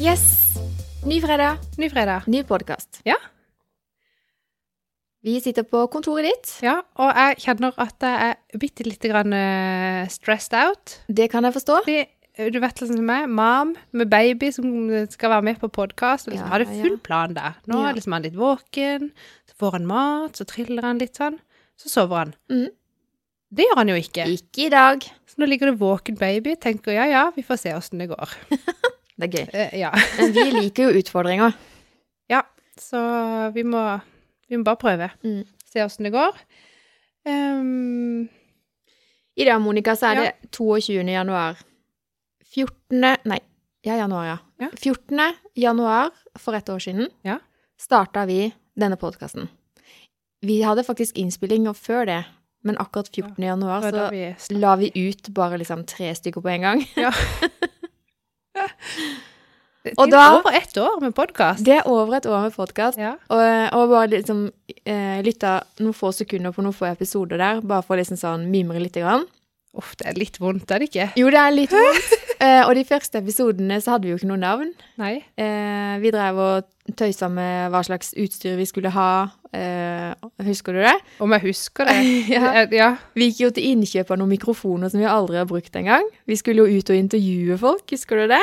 [0.00, 0.22] Yes!
[1.06, 2.22] Ny fredag, Ny fredag.
[2.26, 3.00] ny podkast.
[3.04, 3.16] Ja.
[5.24, 6.52] Vi sitter på kontoret ditt.
[6.64, 10.94] Ja, og jeg kjenner at jeg er bitte lite grann eh, stressed out.
[11.08, 11.78] Det kan jeg forstå.
[11.84, 14.66] Fordi, du vet liksom som meg, mam med baby som
[15.12, 16.82] skal være med på podkast, liksom Ja, hadde ja.
[16.84, 17.58] full plan der.
[17.68, 17.90] Nå Ja.
[17.90, 19.10] er liksom han litt våken,
[19.48, 21.36] så får han mat, så triller han litt sånn,
[21.76, 22.34] så sover han.
[22.48, 22.68] Mm.
[23.52, 24.24] Det gjør han jo ikke.
[24.30, 25.04] Ikke i dag.
[25.26, 28.36] Så nå ligger det våken baby, tenker ja ja, vi får se åssen det går.
[29.20, 29.46] Det er gøy.
[29.54, 29.90] Uh, ja.
[30.18, 31.52] Men vi liker jo utfordringer.
[32.30, 32.42] ja,
[32.80, 33.00] så
[33.54, 33.82] vi må,
[34.48, 35.10] vi må bare prøve.
[35.24, 35.42] Mm.
[35.70, 36.38] Se åssen det går.
[37.28, 38.28] Um,
[39.36, 40.30] I dag, Monica, så er Ja.
[40.30, 41.04] det 22.
[41.12, 41.60] januar.
[42.54, 43.16] 14.
[43.24, 43.38] Nei,
[43.86, 44.36] ja, januar, ja.
[44.60, 44.68] Ja.
[44.76, 45.20] 14.
[45.56, 47.38] januar for et år siden Ja.
[47.78, 49.48] starta vi denne podkasten.
[50.42, 52.24] Vi hadde faktisk innspilling før det,
[52.64, 53.44] men akkurat 14.
[53.44, 56.86] januar så vi la vi ut bare liksom tre stykker på en gang.
[56.96, 57.10] Ja.
[59.96, 61.64] Og da- Over ett år med podkast.
[61.64, 62.98] Det er over et år med podkast.
[63.00, 63.14] Ja.
[63.32, 63.44] Og,
[63.78, 64.42] og bare liksom
[64.84, 68.44] eh, lytta noen få sekunder på noen få episoder der, bare for å liksom sånn
[68.52, 69.24] mimre lite grann.
[69.78, 71.06] Uff, det er litt vondt, er det ikke?
[71.16, 72.16] Jo, det er litt vondt.
[72.40, 74.70] Eh, og de første episodene så hadde vi jo ikke noe navn.
[74.96, 75.18] Nei.
[75.36, 79.10] Eh, vi drev og tøysa med hva slags utstyr vi skulle ha.
[79.50, 80.12] Eh,
[80.46, 80.92] husker du det?
[81.18, 81.96] Om jeg husker det.
[82.34, 82.64] Ja.
[82.70, 82.88] Ja.
[83.18, 86.06] Vi gikk jo til innkjøp av noen mikrofoner som vi aldri har brukt engang.
[86.30, 88.40] Vi skulle jo ut og intervjue folk, husker du det?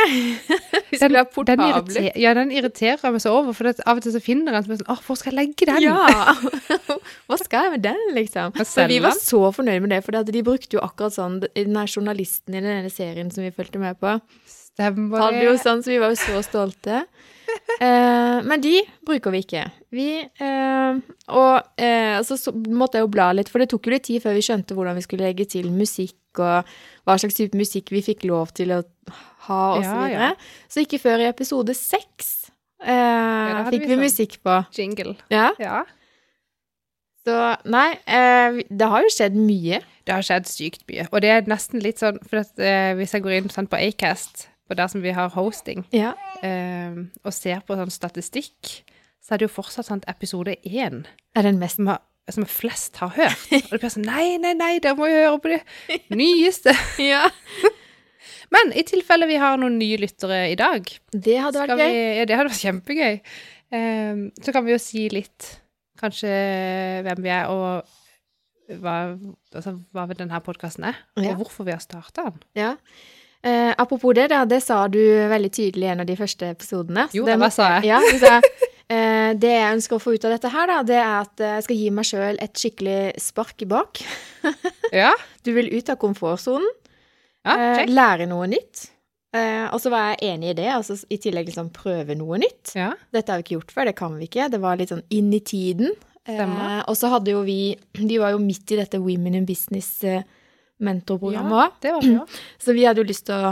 [0.92, 2.04] vi skulle ha Den, portable.
[2.20, 4.68] ja, den irriterer meg så over, for at av og til så finner jeg den
[4.68, 5.82] som er sånn Å, hvor skal jeg legge den?
[5.88, 6.36] Ja!
[7.28, 8.54] Hva skal jeg med den, liksom?
[8.68, 11.88] Så vi var så fornøyd med det, for de brukte jo akkurat sånn Den her
[11.88, 14.18] journalisten i denne serien som vi fulgte med på,
[14.48, 17.00] Stemmer hadde jo sånn, så vi var jo så stolte.
[17.82, 18.76] Eh, men de
[19.08, 19.64] bruker vi ikke.
[19.96, 21.00] Vi eh,
[21.34, 24.24] Og eh, så, så måtte jeg jo bla litt, for det tok jo litt tid
[24.24, 26.68] før vi skjønte hvordan vi skulle legge til musikk, og
[27.08, 28.82] hva slags type musikk vi fikk lov til å
[29.48, 30.32] ha, og så videre.
[30.70, 32.52] Så ikke før i episode seks
[32.84, 34.04] eh, fikk vi vi sånn.
[34.06, 34.58] musikk på.
[34.78, 35.16] Jingle.
[35.34, 35.52] Ja.
[35.62, 35.84] Ja.
[37.28, 37.38] Så
[37.68, 39.82] nei, eh, det har jo skjedd mye.
[40.08, 41.08] Det har skjedd sykt mye.
[41.12, 43.80] Og det er nesten litt sånn For at, eh, hvis jeg går inn sånn på
[43.82, 46.14] Acast, på der som vi har hosting, Ja.
[46.44, 46.92] eh,
[47.24, 48.84] og ser på sånn statistikk,
[49.24, 51.06] så er det jo fortsatt sånn at episode én
[51.36, 53.48] Er den mest som, har, som flest har hørt.
[53.52, 55.62] Og det blir sånn Nei, nei, nei, dere må jo høre på det
[56.16, 56.74] nyeste.
[57.12, 57.28] Ja.
[58.54, 62.18] Men i tilfelle vi har noen nye lyttere i dag, Det hadde vært vi, gøy.
[62.22, 63.18] ja, det hadde vært kjempegøy.
[63.76, 65.50] Ehm, så kan vi jo si litt,
[66.00, 66.32] kanskje
[67.04, 67.84] hvem vi er, og
[68.80, 68.94] hva,
[69.56, 71.34] altså, hva denne podkasten er, Ja.
[71.36, 72.40] og hvorfor vi har starta den.
[72.56, 72.72] Ja.
[73.46, 74.98] Eh, apropos det, da, det sa du
[75.30, 77.06] veldig tydelig i en av de første episodene.
[77.16, 77.92] Jo, det hva sa jeg?
[77.92, 80.98] Ja, du sa eh, Det jeg ønsker å få ut av dette her, da, det
[80.98, 84.04] er at eh, jeg skal gi meg sjøl et skikkelig spark i bak.
[84.96, 85.12] Ja,
[85.44, 86.70] Du vil ut av komfortsonen,
[87.46, 88.88] ja eh, lære noe nytt.
[89.36, 92.74] Eh, og så var jeg enig i det, altså i tillegg liksom prøve noe nytt.
[92.80, 94.48] Ja, Dette har vi ikke gjort før, det kan vi ikke.
[94.52, 95.92] Det var litt sånn inn i tiden.
[96.28, 96.42] Eh,
[96.88, 99.94] og så hadde jo vi Vi var jo midt i dette Women in Business
[100.80, 101.72] mentorprogrammet Ja.
[101.82, 102.40] det var det.
[102.64, 103.52] så vi hadde jo lyst til å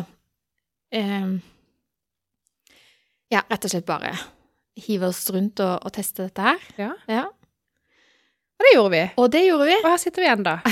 [0.91, 1.35] eh,
[3.33, 4.13] Ja, rett og slett bare
[4.85, 6.59] hive oss rundt og, og teste dette her.
[6.77, 6.91] Ja.
[7.09, 7.23] ja.
[8.55, 9.03] Og det gjorde vi.
[9.23, 9.77] Og det gjorde vi.
[9.81, 10.57] Og her sitter vi igjen, da.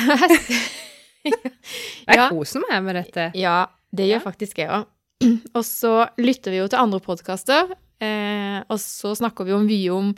[2.08, 2.28] Jeg Ja.
[2.30, 3.30] koser meg med dette.
[3.40, 3.58] Ja,
[3.96, 4.24] det gjør Ja.
[4.26, 4.86] faktisk jeg òg.
[5.58, 7.72] Og så lytter vi jo til andre podkaster,
[8.04, 10.10] eh, og så snakker vi jo mye om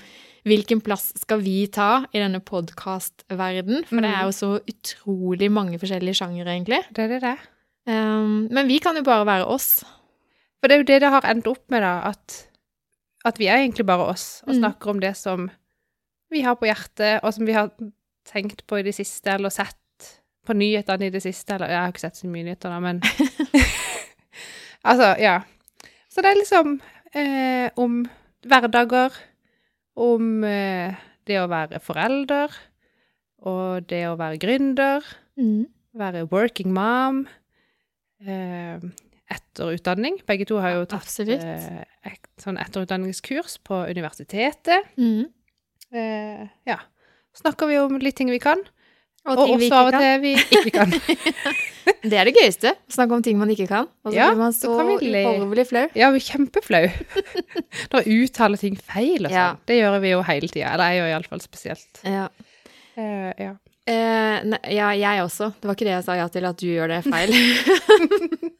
[0.45, 5.79] hvilken plass skal vi ta i denne podkastverden, for det er jo så utrolig mange
[5.81, 6.81] forskjellige sjangere, egentlig.
[6.95, 7.35] Det er det, det.
[7.89, 9.83] Um, men vi kan jo bare være oss.
[10.61, 12.37] For det er jo det det har endt opp med, da, at,
[13.25, 14.59] at vi er egentlig bare oss, og Mm.
[14.61, 15.49] snakker om det som
[16.31, 17.69] vi har på hjertet, og som vi har
[18.25, 19.77] tenkt på i det siste, eller sett
[20.45, 23.01] på nyhetene i det siste, eller Jeg har ikke sett så mye nyheter, da, men
[24.85, 25.39] Altså, ja.
[26.13, 26.75] Så det er liksom
[27.17, 28.03] eh, om
[28.45, 29.13] hverdager,
[29.95, 32.53] om eh, det å være forelder,
[33.45, 35.05] og det å være gründer,
[35.95, 37.25] være working mom,
[38.25, 38.81] eh,
[39.31, 40.19] etterutdanning.
[40.27, 44.91] Begge to har jo tatt eh, et sånn etterutdanningskurs på universitetet.
[44.99, 45.31] Mm.
[45.95, 46.79] Eh, ja.
[47.35, 48.61] Snakker vi om litt ting vi kan,
[49.25, 50.93] Og, og også av og til vi ikke kan.
[52.05, 52.71] Det er det gøyeste.
[52.89, 53.87] Snakke om ting man ikke kan.
[54.05, 55.83] Og så Ja, blir man så så flau.
[55.97, 56.87] Ja, vi er kjempeflau.
[57.93, 59.37] da uttaler ting feil og sånn.
[59.37, 59.47] Ja.
[59.65, 60.73] Det gjør vi jo hele tida.
[60.73, 62.01] Eller jeg gjør iallfall spesielt.
[62.05, 62.25] Ja.
[62.97, 63.53] Uh, ja.
[63.85, 65.51] Uh, ne, ja, jeg også.
[65.57, 67.33] Det var ikke det jeg sa ja til, at du gjør det feil.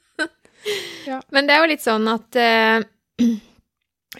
[1.06, 1.19] Ja.
[1.29, 2.85] Men det er jo litt sånn at eh,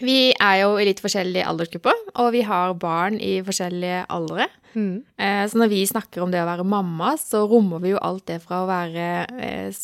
[0.02, 4.48] Vi er jo i litt forskjellige aldersgrupper, og vi har barn i forskjellige aldre.
[4.76, 5.00] Mm.
[5.16, 8.26] Eh, så når vi snakker om det å være mamma, så rommer vi jo alt
[8.28, 9.06] det fra å være
[9.40, 9.82] eh,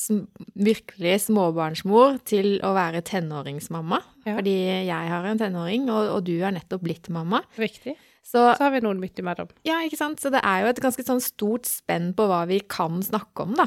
[0.68, 4.02] virkelig småbarnsmor til å være tenåringsmamma.
[4.26, 4.36] Ja.
[4.36, 4.56] Fordi
[4.88, 7.40] jeg har en tenåring, og, og du er nettopp blitt mamma.
[7.60, 7.96] Riktig.
[8.22, 9.48] Så Så har vi noen midt imellom.
[9.66, 10.20] ja, ikke sant?
[10.22, 13.56] Så det er jo et ganske sånn stort spenn på hva vi kan snakke om,
[13.58, 13.66] da.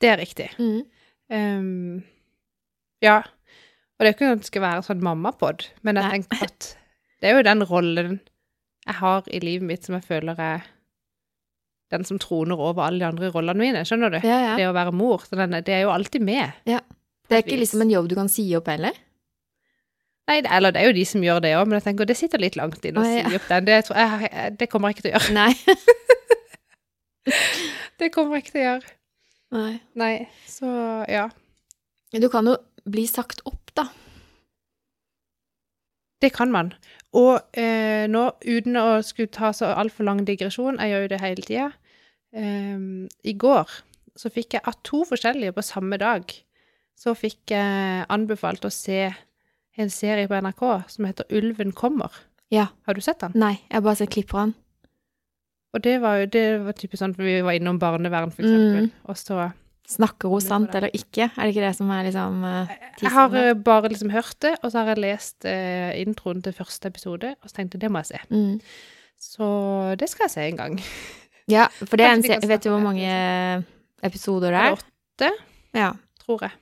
[0.00, 0.48] Det er riktig.
[1.30, 2.02] Ehm,
[3.04, 3.22] ja.
[3.94, 6.70] Og det er ikke noe det skal være sånn mammapod, men jeg tenker at
[7.22, 8.16] det er jo den rollen
[8.84, 10.64] jeg har i livet mitt som jeg føler er
[11.94, 13.84] den som troner over alle de andre rollene mine.
[13.86, 14.18] Skjønner du?
[14.26, 14.54] Ja, ja.
[14.58, 15.22] Det å være mor.
[15.24, 16.52] Så den, det er jo alltid med.
[16.66, 18.96] Det er ikke liksom en jobb du kan si opp heller.
[20.28, 22.16] Nei, det, eller det er jo de som gjør det òg, men jeg tenker det
[22.16, 23.24] sitter litt langt inne å ja.
[23.28, 23.66] si opp den.
[23.68, 25.34] Det, tror jeg, det kommer jeg ikke til å gjøre.
[25.36, 25.52] Nei.
[27.94, 28.88] Det kommer jeg ikke til å gjøre.
[29.54, 29.72] Nei.
[29.96, 30.14] Nei,
[30.50, 30.68] så
[31.08, 31.28] ja.
[32.12, 32.56] Du kan jo
[32.90, 33.88] bli sagt opp, da.
[36.22, 36.72] Det kan man.
[37.14, 41.20] Og eh, nå, uten å skulle ta så altfor lang digresjon, jeg gjør jo det
[41.22, 41.66] hele tida
[42.34, 42.78] eh,
[43.28, 43.74] I går
[44.18, 46.30] så fikk jeg av to forskjellige på samme dag,
[46.94, 49.08] så fikk jeg anbefalt å se
[49.74, 50.62] en serie på NRK
[50.92, 52.14] som heter Ulven kommer.
[52.54, 52.68] Ja.
[52.86, 53.34] Har du sett den?
[53.40, 54.54] Nei, jeg har bare sett klipp fra den.
[55.74, 58.92] Og det var jo det var typisk sånn, for vi var innom barnevern, for eksempel.
[59.10, 59.48] Og så
[59.84, 61.26] Snakker hun sant eller ikke?
[61.28, 62.70] Er det ikke det som er liksom uh,
[63.02, 66.54] Jeg har eh, bare liksom hørt det, og så har jeg lest uh, introen til
[66.56, 68.20] første episode, og så tenkte jeg det må jeg se.
[68.32, 68.54] mm.
[69.24, 69.46] Så
[70.00, 70.80] det skal jeg se en gang.
[71.52, 73.08] Ja, for det er en Kanskje se- Vet du hvor mange
[74.02, 74.78] episoder det Er
[75.20, 75.32] det
[75.76, 75.90] Ja.
[76.24, 76.54] Tror jeg.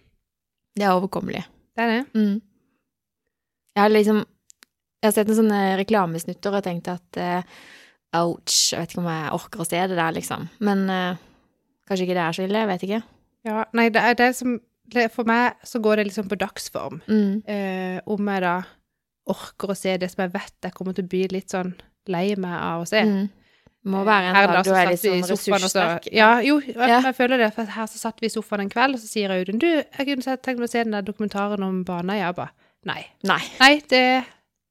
[0.74, 1.44] Det er overkommelig.
[1.78, 2.00] Det er det.
[2.18, 2.40] Mm.
[3.76, 7.20] Jeg har liksom Jeg har sett noen sånne reklamesnutter og tenkt at
[8.18, 10.48] ouch, jeg vet ikke om jeg orker å se det der, liksom.
[10.66, 10.82] Men
[11.92, 13.02] kanskje ikke det er så ille, jeg vet ikke.
[13.48, 14.56] Ja, nei, det er det som
[14.92, 16.98] det, For meg så går det liksom på dagsform.
[17.08, 17.42] Mm.
[17.48, 18.56] Eh, om jeg da
[19.32, 21.70] orker å se det som jeg vet jeg kommer til å bli litt sånn
[22.10, 23.00] lei meg av å se.
[23.06, 23.28] Mm.
[23.92, 26.08] Må være en Her dag da du er litt sånn så- ressurssterk.
[26.12, 27.00] Ja, jo, jeg, Ja.
[27.00, 27.52] jeg føler det.
[27.54, 30.06] For her så satt vi i sofaen en kveld, og så sier Audun du, jeg
[30.06, 32.50] kunne tenkt meg å se den der dokumentaren om Baneheia.
[32.84, 33.06] Nei.
[33.24, 33.40] Nei.
[33.60, 34.24] Nei, det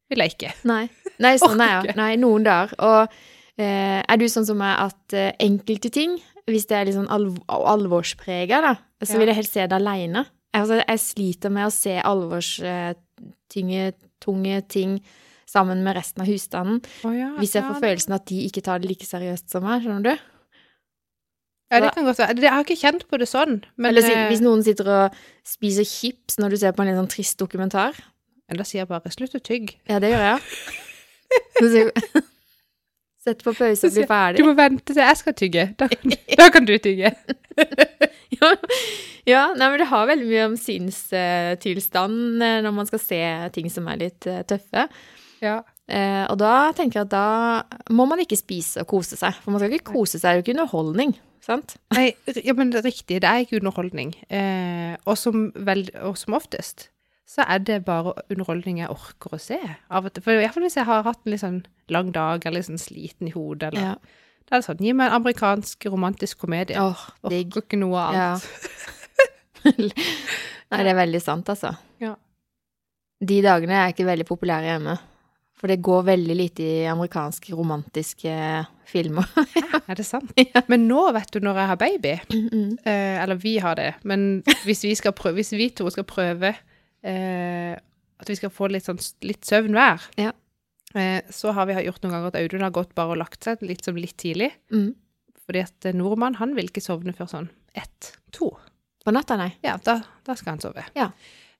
[0.10, 0.54] vil jeg ikke.
[0.66, 0.90] Nei,
[1.20, 1.96] Nei sånn er jeg.
[1.96, 2.74] Nei, noen dager.
[2.80, 3.10] Og
[3.58, 7.12] eh, er du sånn som meg at eh, enkelte ting, hvis det er litt sånn
[7.12, 10.26] alv alvorsprega, da, så vil jeg helst se det aleine.
[10.58, 13.92] Altså, jeg sliter med å se alvorstunge
[14.22, 15.00] tunge ting
[15.50, 16.82] sammen med resten av husstanden.
[17.08, 19.66] Oh, ja, Hvis jeg ja, får følelsen at de ikke tar det like seriøst som
[19.66, 20.28] meg, skjønner du?
[21.72, 22.36] Ja, det kan godt være.
[22.36, 25.88] Jeg har ikke kjent på det sånn, men Eller eh, hvis noen sitter og spiser
[25.88, 27.96] chips når du ser på en litt sånn trist dokumentar.
[28.52, 29.80] men da sier jeg bare slutt å tygge.
[29.88, 30.42] Ja, det gjør jeg.
[33.22, 34.42] Sett på pause og bli ferdig.
[34.42, 35.68] Du må vente til jeg skal tygge.
[35.78, 35.88] Da,
[36.40, 37.14] da kan du tygge.
[38.42, 38.48] Ja,
[39.28, 43.20] ja, nei, men det har veldig mye om sinnstilstand eh, når man skal se
[43.54, 44.88] ting som er litt eh, tøffe.
[45.44, 45.60] Ja.
[45.92, 49.36] Eh, og da tenker jeg at da må man ikke spise og kose seg.
[49.44, 51.14] For man skal ikke kose seg, det er jo ikke underholdning.
[51.46, 51.76] Sant?
[51.94, 52.08] Nei,
[52.40, 54.16] ja, men det er riktig, det er ikke underholdning.
[54.32, 56.88] Eh, og, som vel, og som oftest
[57.32, 59.60] så er det bare underholdning jeg orker å se.
[59.90, 60.24] Av og til.
[60.26, 61.62] For i hvert fall hvis jeg har hatt en litt sånn
[61.94, 63.96] lang dag, eller litt sånn sliten i hodet, eller Ja.
[64.50, 66.76] Da er det sånn, gi meg en amerikansk romantisk komedie.
[66.82, 67.54] Åh, digg.
[67.56, 68.34] Orker ikke noe Ja.
[68.34, 68.44] annet.
[70.72, 71.74] Nei, det er veldig sant, altså.
[72.02, 72.16] Ja.
[73.22, 74.98] De dagene er ikke veldig populære hjemme.
[75.62, 78.34] For det går veldig lite i amerikanske romantiske
[78.90, 79.28] filmer.
[79.92, 80.32] Er det sant?
[80.72, 82.78] Men nå, vet du, når jeg har baby, Mm.
[82.86, 86.56] eh, eller vi har det, men hvis vi, prøve, hvis vi to skal prøve
[87.04, 87.74] eh,
[88.22, 90.32] at vi skal få litt, sånn, litt søvn hver, Ja.
[90.96, 93.62] eh, så har vi gjort noen ganger at Audun har gått bare og lagt seg
[93.66, 94.52] litt, som litt tidlig.
[94.72, 94.94] Mm.
[95.46, 98.52] Fordi at eh, nordmann, han vil ikke sovne før sånn ett, to.
[99.04, 99.54] På natta, nei.
[99.66, 100.84] Ja, da, da skal han sove.
[100.96, 101.10] Ja.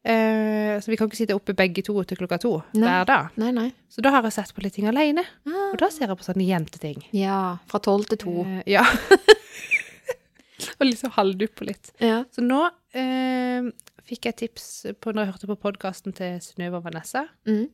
[0.04, 2.88] Eh, så vi kan ikke sitte oppe begge to til klokka to Nei.
[2.90, 3.28] hver dag.
[3.38, 3.68] Nei, nei.
[3.90, 5.72] Så da har jeg sett på litt ting alene, Ah.
[5.74, 7.04] og da ser jeg på sånne jenteting.
[7.14, 8.34] Ja, fra tolv til to.
[8.46, 8.82] Eh, ja.
[10.80, 11.92] og liksom halvduppe litt.
[12.02, 12.24] Ja.
[12.34, 12.64] Så nå
[12.98, 13.70] eh,
[14.12, 14.66] fikk jeg tips
[15.02, 17.70] på når jeg hørte på podkasten til Synnøve og Vanessa, Mm.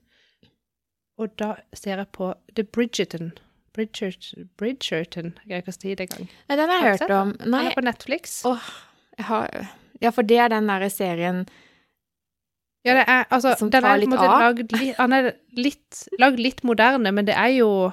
[1.18, 3.32] og da ser jeg på The Bridgerton.
[3.74, 5.34] Bridgerton, Bridgerton.
[5.46, 6.30] Jeg greier ikke å si det engang.
[6.50, 7.32] Nei, den har jeg hørt om.
[7.44, 8.40] Den er på Netflix.
[8.46, 8.70] åh,
[9.20, 9.68] har
[10.02, 11.48] Ja, for det er den derre serien
[12.86, 14.40] Ja, det er, altså, Som den tar litt av.
[14.42, 17.92] lagd han er litt, lagd litt moderne, men det er jo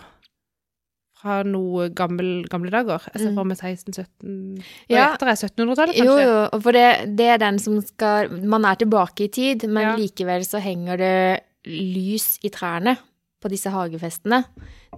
[1.24, 3.00] fra noe gammel, gamle dager.
[3.14, 3.34] Jeg ser Mm.
[3.38, 4.62] for meg 16-17
[4.92, 5.14] Ja.
[5.14, 6.26] Etter er 1700-tallet, Jo, kanskje?
[6.52, 9.96] jo, for det, det er den som skal Man er tilbake i tid, men Ja.
[9.96, 12.98] likevel så henger det lys i trærne
[13.42, 14.44] på disse hagefestene.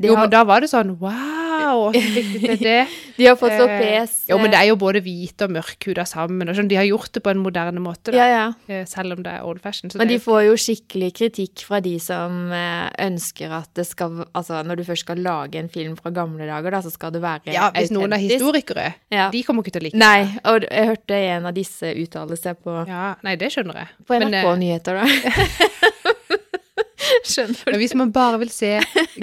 [0.00, 1.12] Det Jo, har- men da var det sånn wow,
[1.74, 2.78] og hvordan fikk de det?
[3.16, 4.12] De har fått så Eh, pes.
[4.28, 6.48] Jo, men det er jo både hvite og mørkhuda sammen.
[6.50, 6.68] Og sånn.
[6.68, 8.18] De har gjort det på en moderne måte, da.
[8.18, 8.44] Ja, ja.
[8.68, 9.90] Eh, selv om det er old fashion.
[9.90, 13.86] Så Men det de får jo skikkelig kritikk fra de som eh, ønsker at det
[13.88, 17.10] skal Altså, når du først skal lage en film fra gamle dager, da, så skal
[17.16, 19.30] det være ja, Hvis noen er historikere, Ja.
[19.32, 20.02] de kommer ikke til å like det.
[20.04, 22.76] Nei, og jeg hørte en av disse uttale seg på.
[22.88, 23.88] Ja, nei, det skjønner jeg.
[24.06, 26.36] på NRK men, Nyheter, da.
[27.30, 28.70] Skjønner Men hvis man bare vil se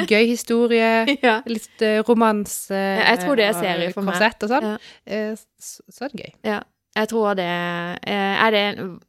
[0.07, 0.89] gøy historie,
[1.27, 1.41] Ja.
[1.49, 4.15] litt eh, romanse jeg tror det er serie for meg.
[4.17, 4.77] korsett og sånn, Ja.
[5.05, 6.33] eh, så, er det gøy.
[6.53, 6.61] ja.
[6.93, 7.45] Jeg tror det
[8.05, 8.63] eh, Er det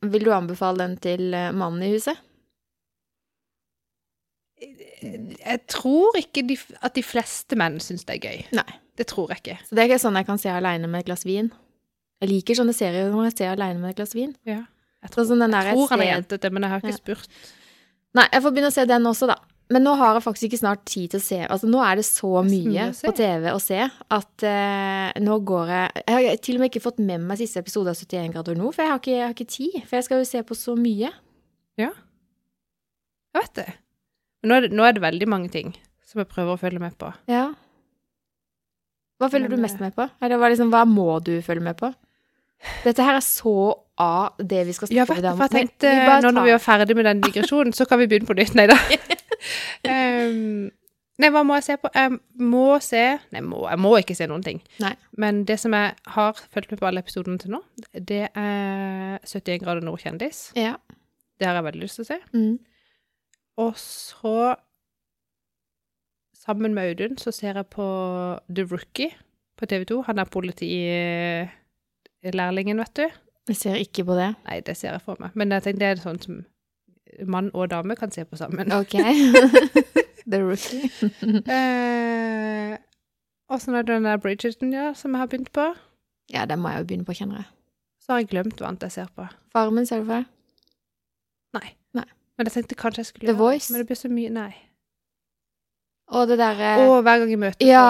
[0.09, 2.17] Vil du anbefale den til eh, mannen i huset?
[5.45, 8.45] Jeg tror ikke de, at de fleste menn syns det er gøy.
[8.57, 8.79] Nei.
[8.97, 9.57] Det tror jeg ikke.
[9.67, 11.51] Så det er ikke sånn jeg kan se aleine med et glass vin.
[12.23, 14.33] Jeg liker sånne serier hvor jeg ser aleine med et glass vin.
[14.49, 14.63] Ja.
[15.05, 17.01] Jeg Sånn som den tror han sted- det, men jeg har ikke Ja.
[17.03, 17.29] spurt.
[18.15, 19.39] Nei, jeg får begynne å se den også, da.
[19.73, 22.05] Men nå har jeg faktisk ikke snart tid til å se Altså, nå er det
[22.05, 26.61] så mye på TV å se at uh, nå går jeg Jeg har til og
[26.61, 29.15] med ikke fått med meg siste episode av 71 grader nord, for jeg har ikke,
[29.15, 29.79] jeg har ikke tid.
[29.87, 31.11] For jeg skal jo se på så mye.
[31.81, 31.91] Ja.
[33.35, 33.69] Jeg vet det.
[34.43, 35.73] Men nå er det, nå er det veldig mange ting
[36.05, 37.09] som jeg prøver å følge med på.
[37.33, 37.47] Ja.
[39.19, 40.07] Hva følger du mest eh, med på?
[40.21, 41.89] Eller hva, liksom, hva må du følge med på?
[42.85, 43.57] Dette her er så
[44.01, 45.39] av det vi skal snakke om i dag.
[45.39, 48.27] jeg tenkte vi nå når vi er ferdig med den digresjonen, så kan vi begynne
[48.27, 48.55] på nytt.
[48.59, 48.77] Nei da.
[49.87, 50.71] um,
[51.23, 51.87] nei, hva må jeg se på?
[51.95, 52.11] Jeg
[52.43, 54.59] må se Nei, må, jeg må ikke se noen ting.
[54.83, 54.95] Nei.
[55.21, 55.87] Men det som jeg
[56.17, 57.61] har fulgt med på alle episodene til nå,
[57.95, 60.39] det er 71 grader nord kjendis.
[60.59, 60.75] Ja.
[61.39, 62.19] Det har jeg veldig lyst til å se.
[62.35, 62.57] Mm.
[63.63, 64.37] Og så,
[66.35, 67.87] sammen med Audun, så ser jeg på
[68.51, 69.11] The Rookie
[69.55, 70.03] på TV 2.
[70.09, 73.07] Han er politilærlingen, vet du.
[73.49, 74.31] Jeg ser ikke på det.
[74.49, 75.31] Nei, det ser jeg for meg.
[75.37, 76.45] Men jeg tenkte det er sånn som
[77.31, 78.73] mann og dame kan se på sammen.
[78.73, 78.95] Ok.
[80.31, 80.89] The Rookie.
[81.53, 82.79] Eh,
[83.53, 85.67] og så er det den der Bridgerton, ja, som jeg har begynt på.
[86.33, 87.49] Ja, den må jeg jo begynne på, kjenner jeg.
[88.01, 89.27] Så har jeg glemt hva annet jeg ser på.
[89.53, 90.31] Farmen, ser du for deg?
[91.59, 91.69] Nei.
[92.01, 92.07] Nei.
[92.39, 93.69] Men jeg tenkte kanskje jeg skulle The Voice?
[93.73, 94.53] Men det blir så mye Nei.
[96.15, 97.85] Og det derre Og hver gang jeg møter Ja.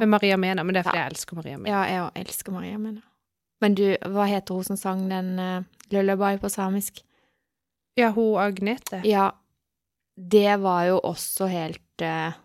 [0.00, 0.62] med Maria Mena.
[0.64, 1.04] Men det er fordi Ja.
[1.04, 1.70] jeg elsker Maria Mena.
[1.70, 1.82] Ja,
[2.14, 3.00] jeg elsker Maria Mena.
[3.62, 3.84] Men du,
[4.14, 7.02] hva heter hun som sang den uh, Lullaby på samisk?
[7.98, 9.00] Ja, hun Agnete.
[9.06, 9.32] Ja,
[10.18, 12.36] det var jo også helt uh,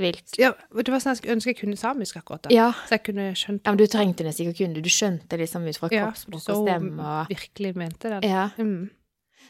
[0.00, 0.38] vilt.
[0.40, 2.52] Ja, det var sånn jeg ønsker ønske jeg kunne samisk akkurat da.
[2.54, 2.68] Ja.
[2.88, 4.84] Så jeg kunne skjønt ja, men du trengte nesten ikke å kunne det.
[4.86, 8.20] Du skjønte liksom ut fra kroppsspråk så og stemme og virkelig mente det.
[8.28, 8.48] Ja.
[8.56, 8.88] Mm.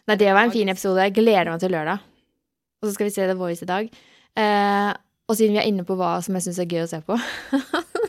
[0.08, 1.04] Nei, det var en fin episode.
[1.04, 2.06] Jeg gleder meg til lørdag.
[2.78, 3.90] Og så skal vi se The Voice i dag.
[4.38, 4.94] Uh,
[5.28, 7.18] og siden vi er inne på hva som jeg syns er gøy å se på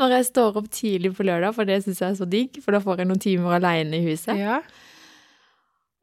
[0.00, 2.74] Når jeg står opp tidlig på lørdag, for det syns jeg er så digg, for
[2.74, 4.34] da får jeg noen timer aleine i huset.
[4.40, 4.56] Ja.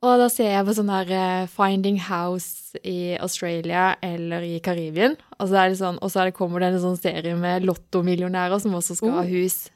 [0.01, 5.13] Og da ser jeg på sånn her eh, Finding House i Australia eller i Karibien.
[5.37, 8.63] Og så, er sånn, og så er det, kommer det en sånn serie med lottomillionærer
[8.63, 9.29] som også skal ha Oh.
[9.29, 9.67] hus.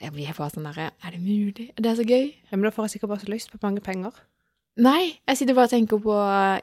[0.00, 1.70] Jeg blir bare sånn derre Er det mulig?
[1.76, 2.30] Det er så gøy.
[2.50, 4.12] Ja, Men da får jeg sikkert bare så lyst på mange penger.
[4.80, 6.14] Nei, jeg sitter bare og tenker på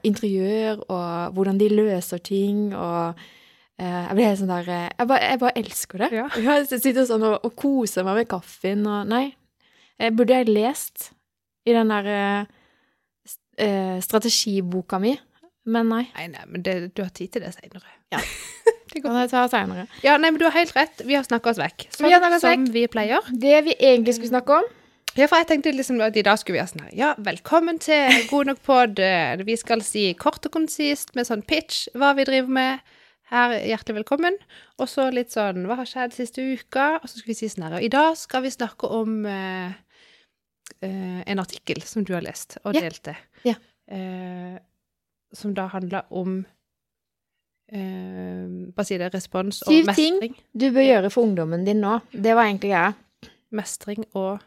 [0.09, 3.25] interiør og hvordan de løser ting og eh,
[3.77, 6.07] Jeg blir helt sånn der eh, Jeg bare, jeg bare elsker det.
[6.17, 6.27] Ja.
[6.47, 9.27] Jeg sitter sånn og, og koser meg med kaffen og Nei.
[9.97, 11.07] Jeg burde jeg lest
[11.65, 12.49] i den der eh,
[13.65, 15.15] eh, strategiboka mi,
[15.65, 16.03] men nei.
[16.13, 17.95] Nei, nei, men det, du har tid til det senere.
[18.13, 18.21] Ja.
[18.93, 19.87] det Kan jeg ta seinere.
[20.05, 21.01] Ja, nei, men du har helt rett.
[21.01, 21.87] Vi har snakka oss vekk.
[21.95, 23.25] Sånn Vi har oss som vi pleier.
[23.33, 24.69] Det vi egentlig skulle snakke om
[25.17, 27.81] Ja, for jeg tenkte liksom at i dag skulle vi ha sånn her Ja, velkommen
[27.81, 29.01] til God nok pod.
[29.49, 32.96] Vi skal si kort og konsist med sånn pitch hva vi driver med.
[33.27, 34.37] Her, hjertelig velkommen.
[34.79, 36.93] Og så litt sånn hva har skjedd siste uka?
[37.01, 39.73] Og så skal vi si sånn her Og i dag skal vi snakke om eh,
[40.79, 42.85] eh, en artikkel som du har lest og Ja.
[42.87, 43.17] delte.
[43.47, 43.57] Ja.
[43.91, 44.55] Eh,
[45.35, 46.37] som da handler om
[47.71, 49.11] eh, Hva sier det?
[49.17, 50.21] Respons og Syv ting.
[50.55, 51.97] du bør gjøre for ungdommen din nå.
[52.13, 52.93] Det var egentlig greia.
[53.51, 54.39] Mestring og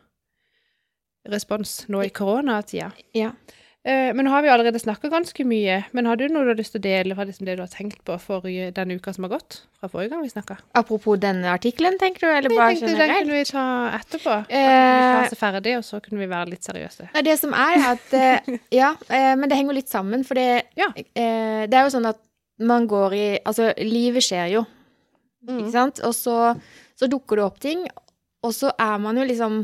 [1.29, 2.93] respons nå i koronatida.
[3.17, 3.33] Ja.
[3.85, 5.79] Eh, men nå har vi allerede snakka ganske mye.
[5.97, 7.71] Men har du noe du har lyst til å dele fra liksom det du har
[7.73, 9.63] tenkt på forrige, denne uka som har gått?
[9.81, 10.59] Fra forrige gang vi snakka?
[10.77, 13.65] Apropos denne artikkelen, tenker du, eller Jeg bare tenkte den kunne vi ta
[13.97, 14.35] etterpå.
[14.53, 17.09] Eh, vi ferdig, og så kunne vi være litt seriøse.
[17.25, 18.51] Det som er at eh,
[18.83, 20.91] Ja, eh, men det henger litt sammen, for det, Ja.
[20.99, 22.21] eh, det er jo sånn at
[22.61, 24.67] man går i Altså, livet skjer jo,
[25.41, 25.57] Mm.
[25.63, 26.01] ikke sant?
[26.05, 26.35] Og så,
[27.01, 27.87] så dukker det opp ting,
[28.45, 29.63] og så er man jo liksom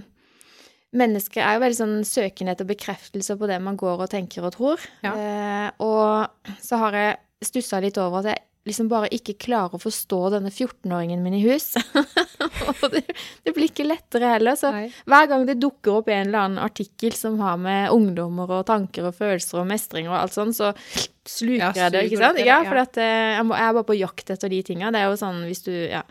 [0.97, 4.55] Mennesker er jo veldig sånn søkende etter bekreftelse på det man går og tenker og
[4.55, 4.85] tror.
[5.05, 5.15] Ja.
[5.19, 9.81] Eh, og så har jeg stussa litt over at jeg liksom bare ikke klarer å
[9.83, 11.69] forstå denne 14-åringen min i hus.
[12.71, 13.03] og det,
[13.47, 14.59] det blir ikke lettere heller.
[14.59, 14.89] Så Nei.
[15.07, 19.07] hver gang det dukker opp en eller annen artikkel som har med ungdommer og tanker
[19.11, 20.73] og følelser og mestring og alt sånn, så,
[21.27, 22.41] sluker Ja, jeg det, ikke sant?
[22.41, 24.91] det, Ja, for eh, jeg, må, jeg er bare på jakt etter de tinga.
[24.95, 26.03] Det er jo sånn hvis du Ja.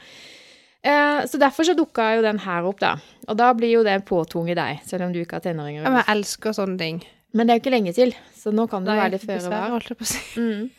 [0.85, 2.91] Eh, så derfor så dukka jo den her opp, da.
[3.27, 5.81] Og da blir jo det påtvunget deg, selv om du ikke har tenåringer.
[5.83, 6.99] Ja, men jeg elsker sånne ting.
[7.35, 9.49] Men det er jo ikke lenge til, så nå kan det Nei, være litt føre
[9.51, 9.71] var.
[9.73, 10.21] holdt jeg på å si.
[10.39, 10.69] Mm.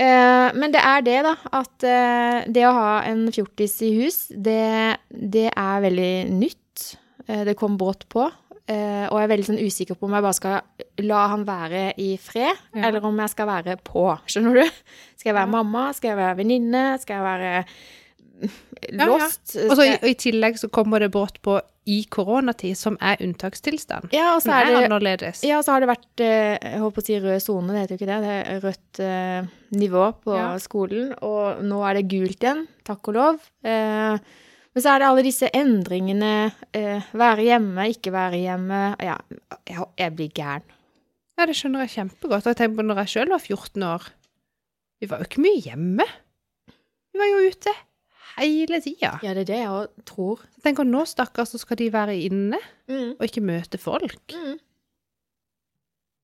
[0.00, 1.32] Eh, men det er det, da.
[1.60, 4.58] At eh, det å ha en fjortis i hus, det,
[5.10, 6.84] det er veldig nytt.
[7.26, 8.26] Eh, det kom brått på.
[8.70, 11.84] Eh, og jeg er veldig sånn usikker på om jeg bare skal la han være
[11.98, 12.84] i fred, Ja.
[12.90, 14.04] eller om jeg skal være på.
[14.30, 14.76] Skjønner du?
[15.16, 15.54] Skal jeg være Ja.
[15.56, 15.86] mamma?
[15.96, 16.84] Skal jeg være venninne?
[17.02, 17.64] Skal jeg være
[18.88, 19.06] ja.
[19.06, 19.28] ja.
[19.70, 21.58] Og i, og i tillegg så kommer det brått på
[21.90, 24.10] i koronatid, som er unntakstilstand.
[24.14, 25.40] ja, og så er er det annerledes.
[25.48, 27.98] Ja, så har det vært eh, jeg håper å si rød sone, det heter jo
[28.00, 28.18] ikke det.
[28.26, 29.48] Det er rødt eh,
[29.80, 30.50] nivå på Ja.
[30.62, 33.40] skolen, og nå er det gult igjen, takk og lov.
[33.64, 34.18] Eh,
[34.70, 36.52] men så er det alle disse endringene.
[36.78, 38.82] Eh, være hjemme, ikke være hjemme.
[39.02, 39.16] Ja,
[39.66, 40.62] jeg, jeg blir gæren.
[41.40, 42.44] Ja, det skjønner jeg kjempegodt.
[42.44, 44.10] Og jeg tenker på når jeg sjøl var 14 år.
[45.00, 46.06] Vi var jo ikke mye hjemme.
[47.10, 47.72] Vi var jo ute
[48.38, 49.18] hele tida.
[49.22, 50.40] Ja, det er det jeg tror.
[50.62, 52.58] Tenk om nå, stakkars, så skal de være inne
[52.90, 53.12] Mm.
[53.20, 54.18] og ikke møte folk.
[54.34, 54.58] Mm.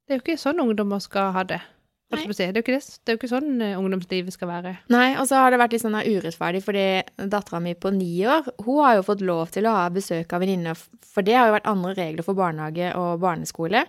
[0.07, 1.61] Det er jo ikke sånn ungdommer skal ha det.
[2.07, 2.63] Det er det.
[2.63, 4.77] Det er jo ikke sånn eh, ungdomslivet skal være.
[4.95, 6.85] Nei, og så har det vært litt sånn urettferdig, fordi
[7.33, 10.45] dattera mi på ni år, hun har jo fått lov til å ha besøk av
[10.45, 13.83] venninner, for det har jo vært andre regler for barnehage og barneskole.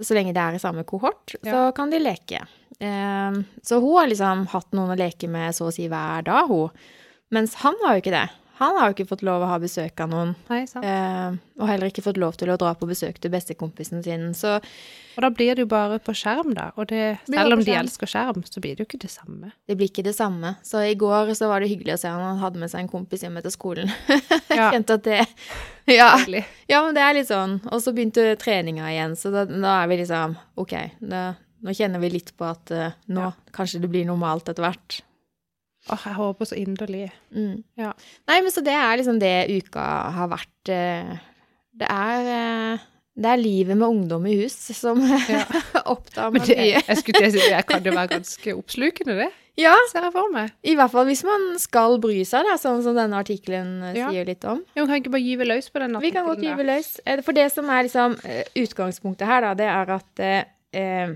[0.00, 2.38] så lenge det er i samme kohort, så kan de leke.
[2.80, 6.46] Eh, så hun har liksom hatt noen å leke med så å si hver dag,
[6.48, 6.70] hun.
[7.30, 8.28] Mens han har jo ikke det.
[8.60, 11.88] Han har jo ikke fått lov å ha besøk av noen, Nei, eh, og heller
[11.88, 14.26] ikke fått lov til å dra på besøk til bestekompisen sin.
[14.36, 14.58] Så
[15.16, 16.66] Og da blir det jo bare på skjerm, da.
[16.76, 19.52] Og det, selv om de elsker skjerm, så blir det jo ikke det samme.
[19.66, 20.56] det blir ikke det samme.
[20.62, 22.92] Så i går så var det hyggelig å se han, han hadde med seg en
[22.92, 23.88] kompis hjem etter skolen.
[24.50, 24.70] Jeg Ja.
[24.76, 25.26] kjente at det
[25.88, 26.10] Ja.
[26.68, 27.62] Ja, men det er litt sånn.
[27.72, 31.30] Og så begynte treninga igjen, så da, da er vi liksom OK, da,
[31.64, 33.32] nå kjenner vi litt på at uh, nå Ja.
[33.56, 35.00] kanskje det blir normalt etter hvert.
[35.88, 37.06] Åh, jeg håper så inderlig.
[37.32, 37.62] Mm.
[37.80, 37.94] Ja.
[38.28, 40.68] Nei, men så det er liksom det uka har vært.
[40.68, 41.16] eh,
[41.80, 42.86] Det er eh,
[43.20, 45.44] det er livet med ungdom i hus som Ja.
[45.84, 46.80] opptar meg mye.
[46.86, 49.30] jeg skulle til å si, det kan jo være ganske oppslukende, det.
[49.60, 50.52] Ja, Ser jeg for meg.
[50.64, 54.08] i hvert fall hvis man skal bry seg, da, sånn som denne artikkelen eh, Ja.
[54.12, 54.62] sier litt om.
[54.78, 56.94] Jo, kan ikke bare gyve løs på den Vi kan godt gyve løs.
[57.26, 58.14] For det som er liksom
[58.56, 61.12] utgangspunktet her, da, det er at eh,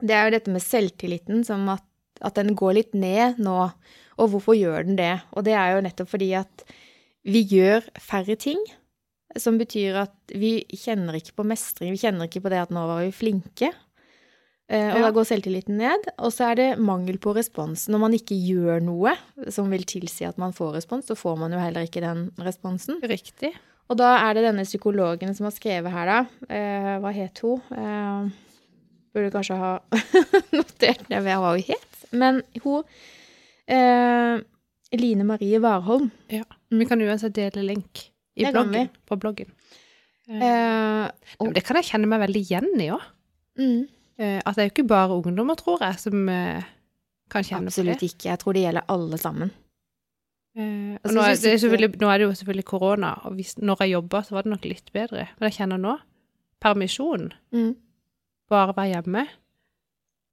[0.00, 1.82] Det er jo dette med selvtilliten, som at,
[2.20, 3.58] at den går litt ned nå.
[4.20, 5.14] Og hvorfor gjør den det?
[5.32, 6.64] Og det er jo nettopp fordi at
[7.24, 8.60] vi gjør færre ting.
[9.38, 12.82] Som betyr at vi kjenner ikke på mestring, vi kjenner ikke på det at nå
[12.88, 13.70] var vi flinke.
[14.70, 15.02] Eh, og Ja.
[15.06, 16.08] da går selvtilliten ned.
[16.18, 17.88] Og så er det mangel på respons.
[17.88, 19.14] Når man ikke gjør noe
[19.50, 23.00] som vil tilsi at man får respons, så får man jo heller ikke den responsen.
[23.02, 23.52] Riktig.
[23.90, 26.20] Og da er det denne psykologen som har skrevet her, da.
[26.48, 27.58] Eh, hva het hun?
[27.74, 28.30] Eh,
[29.14, 29.72] burde kanskje ha
[30.54, 31.89] notert ned hva hun het.
[32.12, 32.82] Men hun
[33.70, 34.40] eh,
[34.98, 36.10] Line Marie Warholm.
[36.70, 38.88] Vi kan uansett dele link i Det bloggen.
[39.06, 39.50] På bloggen.
[40.30, 41.06] Eh,
[41.42, 43.02] og, det kan jeg kjenne meg veldig igjen i òg.
[43.58, 43.80] mm,
[44.20, 46.62] at det er jo ikke bare ungdommer, tror jeg, som eh,
[47.32, 48.10] kan kjenne absolutt på det.
[48.12, 48.28] ikke.
[48.30, 49.50] Jeg tror det gjelder alle sammen.
[50.56, 53.94] Eh, Altså, nå, er, det nå er det jo selvfølgelig korona, og hvis, når jeg
[53.96, 55.28] jobba, så var det nok litt bedre.
[55.38, 55.96] Men jeg kjenner nå
[56.60, 57.74] permisjon, Mm.
[58.50, 59.26] bare være hjemme.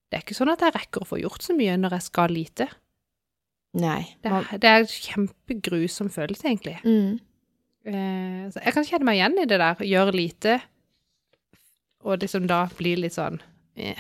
[0.08, 2.32] Det er ikke sånn at jeg rekker å få gjort så mye når jeg skal
[2.32, 2.68] lite.
[3.78, 4.02] Nei.
[4.24, 6.78] Det er, det er en kjempegrusom følelse, egentlig.
[6.84, 7.18] mm,
[7.88, 10.58] Eh, jeg kan kjenne meg igjen i det der, gjøre lite,
[12.04, 13.38] og liksom da bli litt sånn
[13.80, 13.96] eh.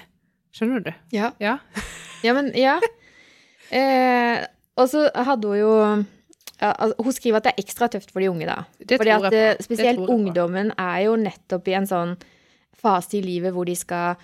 [0.51, 0.91] Skjønner du?
[1.15, 1.29] ja.
[1.39, 1.59] Ja.
[2.25, 2.79] Ja, men ja.
[3.71, 4.41] Eh,
[4.75, 5.71] og så hadde hun jo
[6.57, 8.63] ja, altså, Hun skriver at det er ekstra tøft for de unge, da.
[8.81, 9.35] Det Fordi at eh.
[9.59, 10.07] Det spesielt på.
[10.15, 12.15] ungdommen er jo nettopp i en sånn
[12.77, 14.17] fase i livet hvor de skal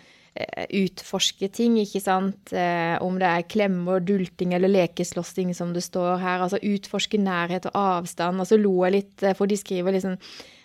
[0.74, 2.54] utforske ting, ikke sant.
[2.56, 6.42] Eh, om det er klemmer, dulting eller lekeslåssing, som det står her.
[6.42, 8.42] Altså utforske nærhet og avstand.
[8.42, 10.18] Og så lo jeg litt, eh, for de skriver liksom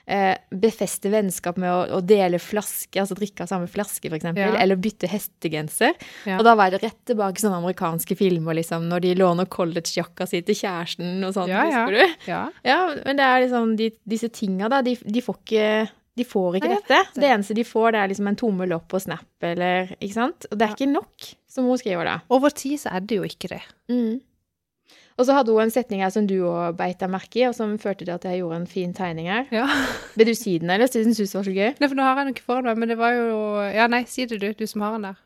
[0.08, 4.54] eh, befeste vennskap med å, å dele flaske, altså drikke av samme flaske, eksempel.
[4.56, 4.62] Ja.
[4.62, 5.92] Eller bytte hestegenser.
[6.24, 6.38] Ja.
[6.38, 10.40] Og da var det rett tilbake sånne amerikanske filmer, liksom, når de låner collegejakka si
[10.48, 11.84] til kjæresten og sånt, Ja, ja.
[11.84, 12.24] husker du?
[12.30, 12.42] Ja.
[12.64, 14.80] Ja, men det er liksom de, disse tinga, da.
[14.86, 15.70] De, de får ikke
[16.18, 17.00] de får ikke Nei, dette.
[17.14, 17.22] det.
[17.22, 20.46] Det eneste de får, det er liksom en tommel opp på Snap, eller Ikke sant?
[20.50, 20.76] Og det er Ja.
[20.78, 22.16] ikke nok, som hun skriver da.
[22.34, 23.62] Over tid så er det jo ikke det.
[23.88, 24.20] Mm.
[25.18, 27.54] Og så hadde hun en setning her som du òg beit deg merke i, og
[27.56, 29.48] som førte til at jeg gjorde en fin tegning her.
[29.50, 29.64] Ja.
[30.14, 30.86] Vil du si den, eller?
[30.86, 31.72] Syns du det var så gøy?
[31.80, 33.40] Nei, for nå har jeg den ikke foran meg, men det var jo
[33.74, 35.18] Ja, nei, si det du, du som har den der.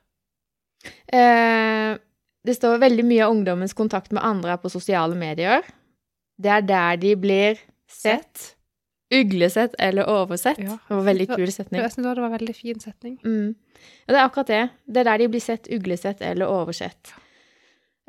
[1.13, 1.99] Eh,
[2.45, 5.63] det står veldig mye av ungdommens kontakt med andre er på sosiale medier.
[6.41, 7.61] Det er der de blir
[7.93, 8.55] sett,
[9.13, 10.59] Uglesett eller oversett.
[10.63, 10.79] Ja.
[10.89, 11.83] Det var veldig kul setning.
[11.83, 13.19] Jeg synes det var en veldig fin setning.
[13.25, 13.55] Mm.
[14.07, 14.63] Ja, det er akkurat det.
[14.87, 17.13] Det er der de blir sett uglesett eller oversett.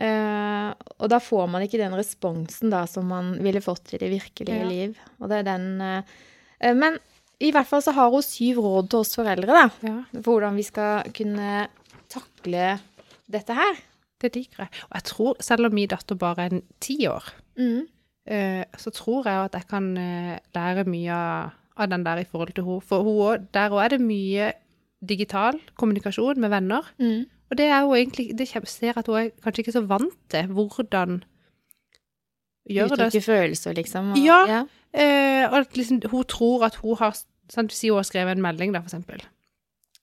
[0.01, 4.09] Uh, og da får man ikke den responsen da som man ville fått i det
[4.09, 4.65] virkelige Ja.
[4.69, 4.95] liv.
[5.21, 6.97] Og det er den eh, Men
[7.39, 9.69] i hvert fall så har hun syv råd til oss foreldre, da.
[9.85, 11.67] Ja, hvordan vi skal kunne
[12.09, 12.79] takle
[13.29, 13.75] dette her.
[14.23, 14.69] det liker jeg.
[14.89, 17.23] Og jeg tror, selv om min datter bare er ti år,
[17.59, 17.87] Mm.
[18.27, 21.11] Eh, så tror jeg at jeg kan eh, lære mye
[21.77, 22.81] av, den der i forhold til henne.
[22.81, 24.51] For hun, der òg er det mye
[25.05, 26.81] digital kommunikasjon med venner.
[26.99, 27.25] Mm.
[27.51, 30.47] Og det er hun egentlig Det ser at hun er kanskje ikke så vant til
[30.47, 31.23] hvordan
[32.69, 32.99] gjøre det.
[32.99, 34.11] Uttrykke følelser, liksom.
[34.11, 34.45] og- Ja.
[34.47, 34.61] ja.
[34.93, 37.17] Eh, og at liksom, hun tror at hun har
[37.49, 39.21] sant, Si hun har skrevet en melding, da, for eksempel.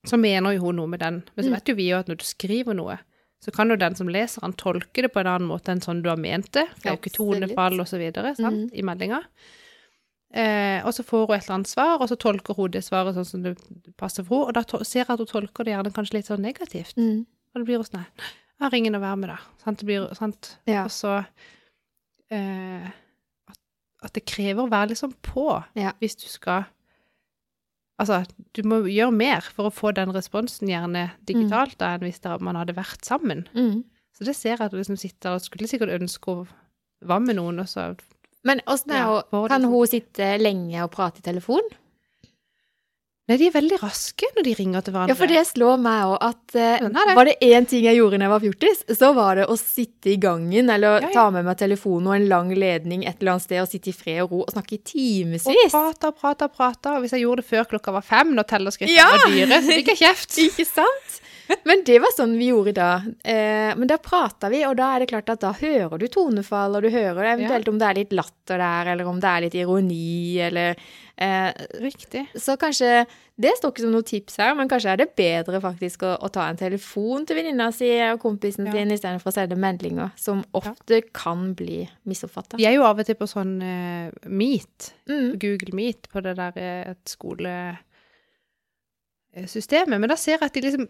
[0.07, 1.23] Så mener jo hun noe med den.
[1.37, 1.55] Men så Mm.
[1.55, 2.99] vet jo vi jo at når du skriver noe,
[3.41, 6.03] så kan jo den som leser han tolke det på en annen måte enn sånn
[6.05, 6.67] du har ment det.
[6.85, 8.75] Ikke tonefall og så videre, sant, Mm.
[8.77, 9.23] i meldinga.
[10.33, 13.17] Eh, og så får hun et eller annet svar, og så tolker hun det svaret
[13.17, 13.57] sånn som det
[13.99, 14.53] passer for henne.
[14.53, 16.95] Og da ser jeg at hun tolker det gjerne kanskje litt sånn negativt.
[17.01, 17.25] Mm.
[17.27, 18.05] Og det blir jo sånn
[18.61, 19.39] jeg har ingen å være med, da.
[19.65, 19.79] Sant?
[19.81, 20.57] Det blir, sant?
[20.69, 20.85] Ja.
[20.85, 21.25] Og så
[22.31, 22.87] eh,
[23.49, 23.59] at,
[24.05, 25.47] at det krever å være liksom på
[25.81, 25.93] Ja.
[26.01, 26.67] hvis du skal
[28.01, 28.23] Altså,
[28.57, 32.57] du må gjøre mer for å få den responsen, gjerne digitalt, da, enn hvis man
[32.57, 33.45] hadde vært sammen.
[33.53, 33.83] Mm.
[34.17, 36.47] Så det ser jeg at du liksom sitter og skulle sikkert ønske å
[37.05, 37.91] være med noen, og så
[38.45, 39.71] Men åssen er hun ja, Kan sånn.
[39.73, 41.67] hun sitte lenge og prate i telefon?
[43.31, 45.15] Nei, de er veldig raske når de ringer til hverandre.
[45.15, 47.15] Ja, for det slår meg òg at eh, det.
[47.15, 50.11] var det én ting jeg gjorde da jeg var fjortis, så var det å sitte
[50.11, 51.13] i gangen eller Ja, ja.
[51.15, 53.95] ta med meg telefonen og en lang ledning et eller annet sted og sitte i
[53.95, 54.81] fred og ro og snakke i
[55.47, 56.97] Og prate og prate og prate.
[56.97, 59.09] Og hvis jeg gjorde det før klokka var fem, når tellerskrittene Ja!
[59.15, 60.39] var dyre, så fikk jeg kjeft.
[60.49, 61.21] Ikke sant?
[61.69, 62.89] Men det var sånn vi gjorde da.
[63.25, 66.77] Eh, men da prata vi, og da er det klart at da hører du tonefall,
[66.79, 69.57] og du hører eventuelt om det er litt latter der, eller om det er litt
[69.59, 70.79] ironi, eller
[71.17, 71.51] eh,
[71.83, 72.27] Riktig.
[72.39, 73.05] Så kanskje
[73.41, 76.29] Det står ikke som noe tips her, men kanskje er det bedre faktisk å, å
[76.33, 78.75] ta en telefon til venninna si og kompisen Ja.
[78.77, 82.59] sin istedenfor å sende meldinger, som ofte kan bli misoppfatta.
[82.61, 85.39] Vi er jo av og til på sånn uh, Meet, Mm.
[85.41, 87.55] Google Meet, på det der et skole
[89.31, 90.01] skolesystemet.
[90.01, 90.89] Men da ser jeg at de liksom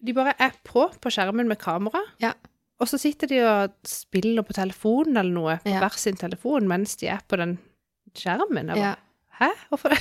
[0.00, 2.00] De bare er på på skjermen med kamera.
[2.22, 2.32] Ja.
[2.80, 5.82] Og så sitter de og spiller på telefonen eller noe, på Ja.
[5.82, 7.58] hver sin telefon, mens de er på den
[8.16, 8.72] skjermen.
[8.76, 8.94] Ja.
[9.40, 9.50] Hæ?
[9.68, 9.92] Hvorfor?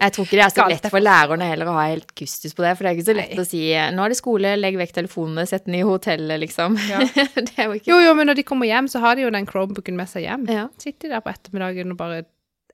[0.00, 2.64] Jeg tror ikke det er så lett for lærerne heller å ha helt kustus på
[2.64, 3.42] det, for det er ikke så lett Nei.
[3.44, 3.60] å si
[3.94, 6.74] nå er det skole, legg vekk telefonene, sett den i hotellet, liksom.
[6.90, 6.98] Ja.
[7.38, 9.94] det jo Jo, jo, men når de kommer hjem, så har de jo den Chromebooken
[9.98, 10.48] med seg hjem.
[10.50, 10.66] Ja.
[10.82, 12.24] Sitter de der på ettermiddagen og bare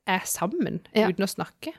[0.09, 1.75] er sammen, uten å snakke,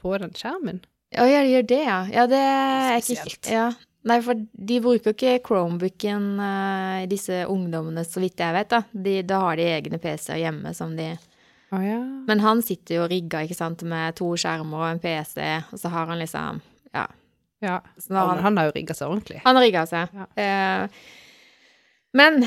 [0.00, 0.82] på den skjermen.
[1.18, 2.00] Å ja, de gjør det, ja.
[2.14, 3.48] Ja, det er ikke Spesielt.
[3.50, 3.70] ja.
[4.08, 8.80] Nei, for de bruker ikke Chromebooken, uh, disse ungdommene, så vidt jeg vet, da.
[8.92, 11.98] De, da har de egne PC-er hjemme som de oh, ja.
[12.28, 15.36] Men han sitter jo rigga, ikke sant, med to skjermer og en PC,
[15.68, 16.62] og så har han liksom
[16.96, 17.04] Ja.
[17.60, 17.76] ja.
[18.08, 19.42] Han, han, har jo rigga seg ordentlig.
[19.44, 20.16] han har rigga seg.
[20.16, 20.86] Ja.
[20.86, 20.88] Uh,
[22.16, 22.42] men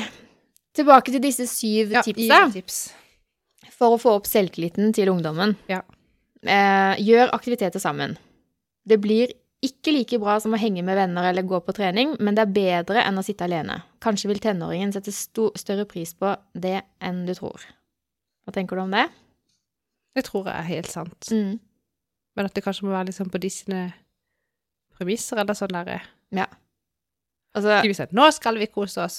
[0.74, 2.82] tilbake til disse syv tipsa tips.
[3.72, 5.54] for å få opp selvtilliten til ungdommen.
[5.70, 5.84] Ja.
[6.42, 8.18] Uh, gjør aktiviteter sammen.
[8.84, 9.32] Det blir
[9.64, 12.56] ikke like bra som å henge med venner eller gå på trening, men det er
[12.56, 13.78] bedre enn å sitte alene.
[14.04, 17.64] Kanskje vil tenåringen sette større pris på det enn du tror.
[18.44, 19.06] Hva tenker du om det?
[20.14, 21.30] Det tror jeg er helt sant.
[21.32, 21.56] Mm.
[22.36, 23.80] Men at det kanskje må være liksom på de sine
[24.98, 26.02] premisser, eller sånn derre
[27.54, 29.18] Altså, Ikke hvis jeg, Nå skal vi kose oss!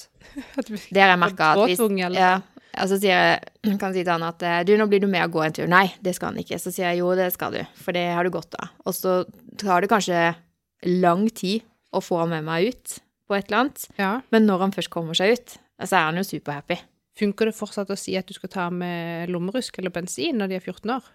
[0.91, 1.79] Det har jeg merka at hvis
[2.11, 2.33] ja,
[2.81, 5.23] Og så sier jeg, kan si til han at eh, du, nå blir du med
[5.27, 5.67] og gå en tur.
[5.71, 6.59] Nei, det skal han ikke.
[6.61, 8.73] Så sier jeg jo, det skal du, for det har du godt av.
[8.85, 9.19] Og så
[9.61, 10.33] tar det kanskje
[10.89, 11.63] lang tid
[11.95, 14.09] å få han med meg ut på et eller annet, Ja.
[14.29, 16.77] men når han først kommer seg ut, så er han jo superhappy.
[17.17, 20.57] Funker det fortsatt å si at du skal ta med lommerusk eller bensin når de
[20.59, 21.07] er 14 år?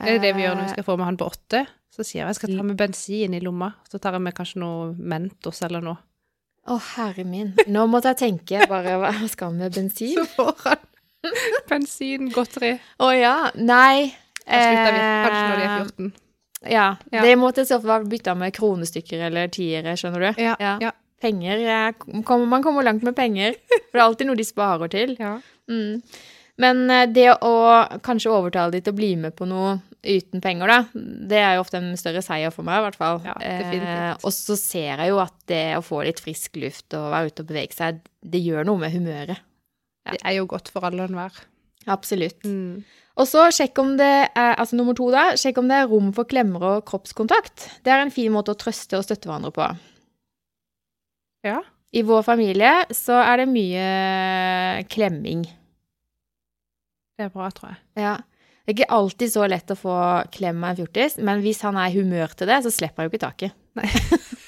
[0.00, 1.60] Er det det vi gjør når vi skal få med han på åtte?
[1.90, 3.72] Så sier jeg at jeg skal ta med bensin i lomma.
[3.90, 5.98] Så tar jeg med kanskje noe Mentos eller noe.
[6.68, 7.54] Å, herre min.
[7.72, 10.12] Nå måtte jeg tenke bare hva skal med bensin?
[10.18, 10.82] Så får han
[11.70, 12.74] bensin, godteri.
[13.00, 13.36] Å ja.
[13.56, 14.10] Nei.
[14.44, 16.10] Kanskje når de er eh, 14.
[16.70, 16.86] Ja.
[17.12, 17.22] Ja.
[17.24, 20.42] Det måtte i så fall bytta med kronestykker eller tiere, skjønner du.
[20.42, 20.74] Ja, Ja.
[20.88, 20.92] ja.
[21.20, 21.90] Penger eh,
[22.24, 23.56] kommer, Man kommer langt med penger.
[23.68, 25.16] For det er alltid noe de sparer til.
[25.20, 25.38] ja.
[25.70, 26.00] Mm.
[26.60, 27.54] Men eh, det å
[28.04, 31.64] kanskje overtale de til å bli med på noe uten penger, da, det er jo
[31.64, 33.20] ofte en større seier for meg, i hvert fall.
[33.26, 33.36] Ja.
[33.44, 37.32] Eh, og så ser jeg jo at det å få litt frisk luft og være
[37.32, 39.44] ute og bevege seg, det gjør noe med humøret.
[40.08, 40.16] Ja.
[40.16, 41.42] Det er jo godt for alle og enhver.
[41.90, 42.44] Absolutt.
[42.44, 42.80] Mm.
[43.20, 46.08] Og så sjekk om det er, altså nummer to da, sjekk om det er rom
[46.16, 47.66] for klemmer og kroppskontakt.
[47.84, 49.68] Det er en fin måte å trøste og støtte hverandre på.
[51.44, 51.60] Ja.
[51.92, 53.86] I vår familie så er det mye
[54.92, 55.44] klemming.
[57.20, 57.80] Det er bra, tror jeg.
[58.00, 58.14] Ja.
[58.64, 59.96] Det er ikke alltid så lett å få
[60.32, 63.10] klem av en fjortis, men hvis han er i humør til det, så slipper han
[63.10, 63.56] jo ikke taket.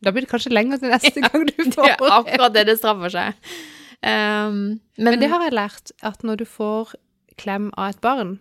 [0.00, 2.76] Da blir det kanskje lenger til neste gang du får Det er akkurat det det
[2.80, 3.52] straffer seg.
[4.00, 6.94] Um, men, Men det har jeg lært, at når du får
[7.40, 8.38] klem av et barn,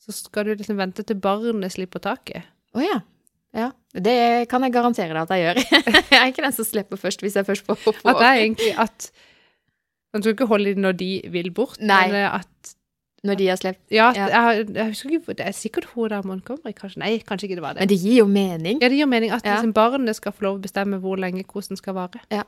[0.00, 2.48] så skal du liksom vente til barnet slipper taket.
[2.76, 2.98] Å ja.
[3.56, 3.68] ja.
[3.92, 4.16] Det
[4.52, 5.62] kan jeg garantere deg at jeg gjør.
[6.14, 7.94] jeg er ikke den som slipper først, hvis jeg først får på.
[8.00, 9.12] At det er egentlig at
[10.12, 12.06] Man skal ikke holde dem når de vil bort, Nei.
[12.10, 12.74] men eh, at
[13.24, 13.84] Når de har sluppet.
[13.94, 14.26] Ja, Ja.
[14.52, 16.98] Jeg, jeg husker ikke Det er sikkert hun der Montgomery, kanskje.
[16.98, 17.84] Nei, kanskje ikke det var det.
[17.84, 18.80] Men det gir jo mening.
[18.82, 19.54] Ja, det gir mening at Ja.
[19.60, 22.20] liksom barnet skal få lov å bestemme hvor lenge kosen skal vare.
[22.34, 22.42] Ja.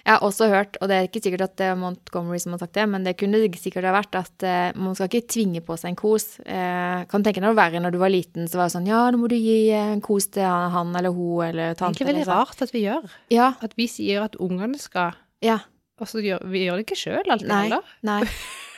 [0.00, 2.58] Jeg har også hørt, og det er ikke sikkert at det er Montgomery som har
[2.62, 5.76] sagt det, men det kunne sikkert ha vært at uh, man skal ikke tvinge på
[5.76, 6.40] seg en kos.
[6.40, 9.02] Uh, kan tenke deg noe verre når du var liten, så var det sånn ja,
[9.12, 12.00] nå må du gi eh, en kos til han, eller hun eller tante.
[12.00, 12.40] Det er ikke egentlig veldig sånn.
[12.48, 13.10] rart at vi gjør.
[13.30, 15.12] Ja, At vi sier at ungene skal
[15.44, 15.58] ja,
[16.00, 17.62] Og så gjør vi gjør det ikke sjøl alltid Nei.
[17.68, 17.94] heller.
[18.06, 18.22] nei.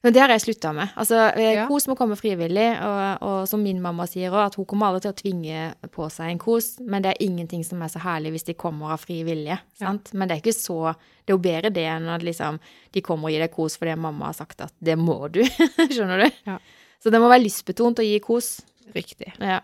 [0.00, 0.88] Men det har jeg slutta med.
[0.96, 1.66] Altså, eh, Ja.
[1.68, 5.02] Kos må komme frivillig, og, og som min mamma sier òg, at hun kommer aldri
[5.04, 8.32] til å tvinge på seg en kos, men det er ingenting som er så herlig
[8.32, 9.58] hvis de kommer av fri vilje.
[9.76, 10.14] Sant?
[10.14, 10.94] Men det er ikke så
[11.26, 12.56] Det er jo bedre det enn at liksom,
[12.96, 15.44] de kommer og gir deg kos fordi mamma har sagt at det må du.
[15.92, 16.40] Skjønner du?
[16.48, 16.56] Ja.
[17.04, 18.54] Så det må være lystbetont å gi kos.
[18.96, 19.34] Riktig.
[19.38, 19.60] Ja.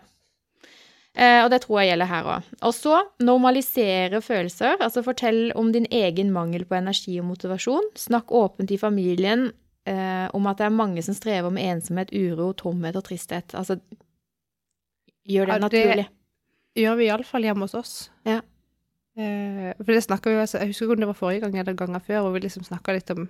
[1.17, 2.49] Eh, og det tror jeg gjelder her òg.
[2.61, 4.75] Og så normalisere følelser.
[4.85, 7.87] Altså fortell om din egen mangel på energi og motivasjon.
[7.97, 9.47] Snakk åpent i familien
[9.89, 13.55] eh, om at det er mange som strever med ensomhet, uro, tomhet og tristhet.
[13.57, 13.79] Altså
[15.27, 16.07] gjør det Ja, det- naturlig.
[16.77, 17.95] Gjør vi iallfall hjemme hos oss.
[18.25, 18.41] Ja.
[19.17, 21.73] Eh, for det snakka vi altså, Jeg husker ikke om det var forrige gang eller
[21.73, 23.27] ganger før, hvor vi liksom snakka litt om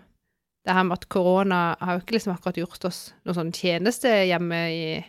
[0.67, 4.09] det her med at korona har jo ikke liksom akkurat gjort oss noen sånn tjeneste
[4.27, 5.05] hjemme i,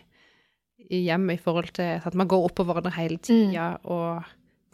[0.89, 4.25] i hjemmet i forhold til at man går oppover hverandre hele tida, og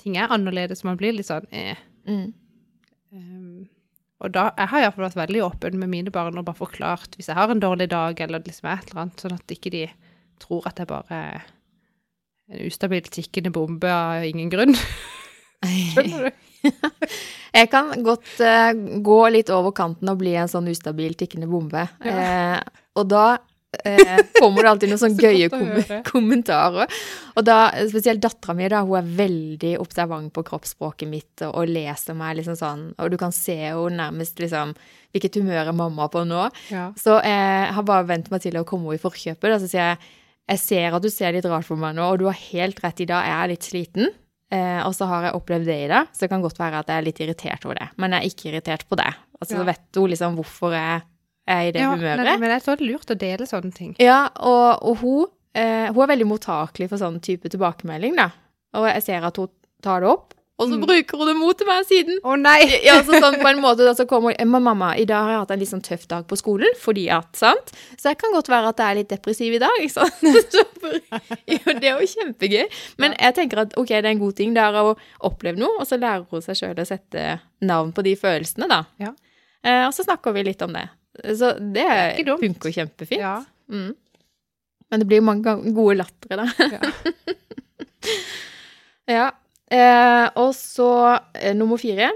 [0.02, 0.86] ting er annerledes.
[0.88, 1.80] Man blir litt sånn eh.
[2.08, 2.30] Mm.
[3.16, 3.66] Um,
[4.24, 7.28] og da, jeg har iallfall vært veldig åpen med mine barn og bare forklart hvis
[7.32, 9.84] jeg har en dårlig dag, eller liksom et eller annet, sånn at ikke de
[10.42, 11.46] tror at jeg bare er
[12.52, 14.76] en ustabil tikkende bombe av ingen grunn.
[15.66, 16.42] Skjønner du?
[17.56, 18.72] Jeg kan godt uh,
[19.06, 21.86] gå litt over kanten og bli en sånn ustabil tikkende bombe.
[22.04, 22.58] Eh,
[23.00, 23.38] og da
[23.84, 25.70] eh, kommer det alltid noen sånn Så gøye kom
[26.08, 26.92] kommentarer.
[27.36, 27.58] Og da,
[27.92, 32.40] spesielt dattera mi, da, hun er veldig observant på kroppsspråket mitt og, og leser meg
[32.40, 34.76] liksom sånn, og du kan se henne nærmest liksom
[35.16, 36.42] Hvilket humør er mamma på nå?
[36.74, 36.90] Ja.
[37.00, 37.32] Så eh,
[37.64, 39.48] jeg har bare vent meg til å komme henne i forkjøpet.
[39.48, 40.00] Da, så sier jeg
[40.46, 43.00] jeg ser at du ser litt rart på meg nå, og du har helt rett
[43.02, 44.12] i dag, jeg er litt sliten.
[44.54, 46.92] Eh, og så har jeg opplevd det i dag, så det kan godt være at
[46.92, 47.88] jeg er litt irritert over det.
[48.02, 49.10] Men jeg er ikke irritert på det.
[49.40, 49.58] Altså, Ja.
[49.58, 51.02] Så vet hun liksom hvorfor jeg
[51.48, 52.18] er i det Ja, humøret.
[52.40, 53.96] Men, jeg det er lurt å dele sånne ting.
[54.02, 58.32] Ja, og, og hun, eh, hun er veldig mottakelig for sånn type tilbakemelding, da.
[58.76, 59.52] Og jeg ser at hun
[59.86, 60.86] tar det opp, og så Mm.
[60.88, 62.20] bruker hun det mot meg siden.
[62.24, 62.62] Å nei!
[62.86, 65.40] Ja, så sånn på en måte da, så kommer hun, mamma, i dag har jeg
[65.42, 67.74] hatt en litt sånn tøff dag på skolen, fordi at, sant?
[68.00, 70.16] Så det kan godt være at jeg er litt depressiv i dag, ikke sant?
[70.56, 70.64] Så
[71.52, 72.70] jo, det er jo kjempegøy.
[73.04, 75.76] Men jeg tenker at, ok, det er en god ting, der er å oppleve noe,
[75.84, 77.28] og så lærer hun seg selv å sette
[77.60, 78.86] navn på de følelsene, da.
[79.04, 79.12] Ja.
[79.66, 80.88] Eh, og så snakker vi litt om det.
[81.24, 81.88] Så det,
[82.20, 83.22] det funker kjempefint.
[83.22, 83.38] Ja.
[83.72, 83.94] Mm.
[84.92, 86.70] Men det blir mange gode lattere, da.
[86.76, 86.92] Ja.
[89.18, 89.26] ja.
[89.76, 90.92] Eh, og så
[91.34, 92.12] eh, nummer fire.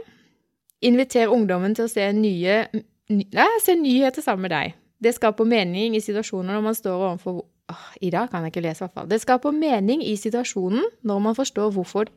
[0.86, 2.62] Inviter ungdommen til å se nye
[3.10, 4.76] ny, nei, se nyheter sammen med deg.
[5.00, 8.66] Det skaper mening i situasjoner når man står overfor oh, I dag kan jeg ikke
[8.66, 9.10] lese, i hvert fall.
[9.12, 12.12] Det skaper mening i situasjonen når man forstår hvorfor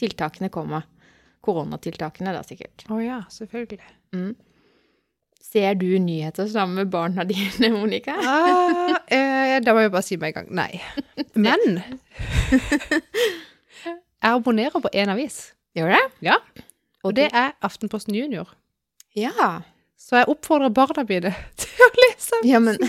[0.00, 0.86] tiltakene kommer.
[1.42, 2.86] Koronatiltakene, da, sikkert.
[2.86, 3.82] Å ja, selvfølgelig.
[4.14, 4.32] Mm.
[5.42, 8.14] Ser du nyheter sammen med barna dine, Monica?
[8.14, 10.80] Ah, eh, da må jeg bare si med en gang nei.
[11.34, 11.60] Men
[14.22, 16.00] jeg abonnerer på én avis, Gjør det?
[16.28, 16.36] Ja.
[17.02, 18.50] og det er Aftenposten Junior.
[19.16, 19.62] Ja.
[19.98, 22.42] Så jeg oppfordrer barna mine til å lese.
[22.48, 22.78] Ja, men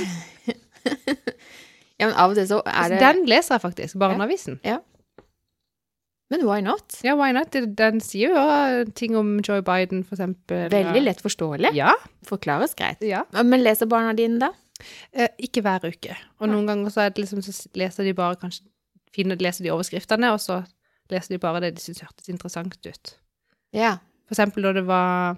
[2.01, 4.57] Ja, men av og til så er Altså, det Den leser jeg faktisk, Barneavisen.
[6.33, 6.97] Men why not?
[7.05, 7.53] Ja, why not?
[7.77, 10.65] Den- sier jo ting om Joe Biden, for eksempel.
[10.73, 11.73] Veldig lett forståelig.
[11.77, 11.93] Ja.
[12.25, 13.01] Forklares greit.
[13.05, 13.23] ja.
[13.43, 14.51] Men leser barna dine, da?
[15.13, 16.15] Eh, ikke hver uke.
[16.41, 18.65] Og noen ganger så, er det liksom, så leser de bare kanskje
[19.13, 20.63] finner, leser de overskriftene, og så
[21.13, 23.13] leser de bare det de syns hørtes interessant ut.
[23.77, 23.97] Ja.
[24.25, 25.37] For eksempel da det var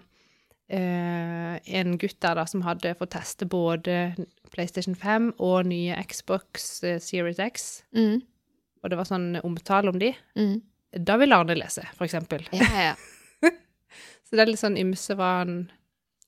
[0.69, 4.15] eh, en gutt der da som hadde fått teste både
[4.53, 8.21] PlayStation 5 og nye Xbox eh, Series X, Mm.
[8.84, 10.13] og det var sånn omtale om de.
[10.38, 10.62] Mm.
[10.95, 12.45] Da vil Arne lese, for eksempel.
[12.55, 12.93] Ja, ja.
[14.25, 15.65] Så det er litt sånn ymse hva, han,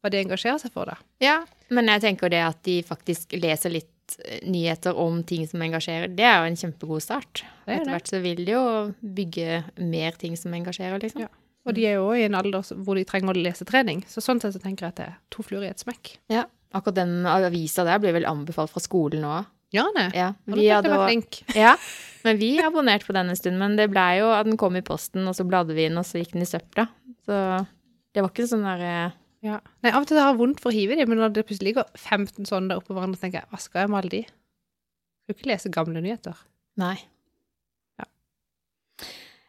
[0.01, 0.97] hva de engasjerer seg for, da.
[1.23, 1.39] ja.
[1.73, 6.13] Men jeg tenker det at de faktisk leser litt eh, nyheter om ting som engasjerer,
[6.15, 7.41] det er jo en kjempegod start.
[7.65, 8.61] Er Etter hvert så vil de jo
[9.01, 11.25] bygge mer ting som engasjerer, liksom.
[11.25, 11.31] Ja.
[11.67, 14.39] Og de er jo i en alder hvor de trenger å lese trening, så sånn
[14.39, 16.13] sett så tenker jeg at det er to fluer i et smekk.
[16.31, 16.45] Ja.
[16.75, 19.41] Akkurat den avisa der blir vel anbefalt fra skolen nå.
[19.73, 20.11] Den?
[20.13, 21.39] Ja, Ja, fikk jeg også- være flink.
[21.55, 21.75] Ja,
[22.23, 23.57] men vi abonnerte på den en stund.
[23.59, 26.05] Men det blei jo at den kom i posten, og så bladde vi inn, og
[26.07, 26.87] så gikk den i søpla.
[27.27, 27.39] Så
[28.15, 29.59] det var ikke sånn derre Ja.
[29.83, 31.75] Nei, av og til har jeg vondt for å hive dem, men når det plutselig
[31.75, 34.21] ligger 15 sånne der oppå hverandre, tenker jeg, hva skal jeg med alle de?
[35.23, 36.35] Skal ikke lese gamle nyheter.
[36.81, 36.95] Nei.
[37.99, 38.07] Ja.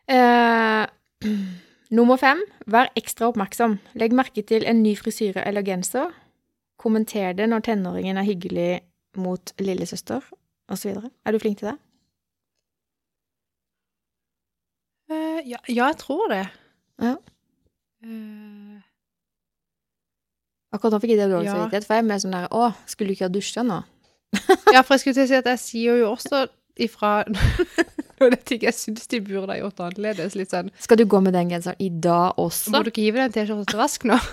[0.08, 0.86] Uh,
[1.98, 2.42] nummer fem.
[2.66, 3.78] Vær ekstra oppmerksom.
[3.98, 6.12] Legg merke til en ny frisyre eller genser.
[6.78, 8.68] Kommenter det når tenåringen er hyggelig
[9.20, 10.24] mot lillesøster,
[10.72, 10.96] osv.
[11.26, 11.76] Er du flink til det?
[15.08, 16.44] Uh, ja, ja, jeg tror det.
[17.00, 17.14] Ja.
[18.04, 18.78] Uh,
[20.74, 21.54] Akkurat nå fikk jeg det dårlig Ja.
[21.56, 23.78] samvittighet, for jeg er mer sånn der Å, skulle du ikke ha dusja nå?
[24.74, 26.42] ja, for jeg skulle til å si at jeg sier jo også
[26.78, 27.12] ifra
[28.18, 30.34] Nå vet jeg syns de burde ha gjort annerledes.
[30.36, 32.74] Litt sånn Skal du gå med den genseren i dag også?
[32.74, 34.18] Må du ikke hive den T-skjorta til vask nå?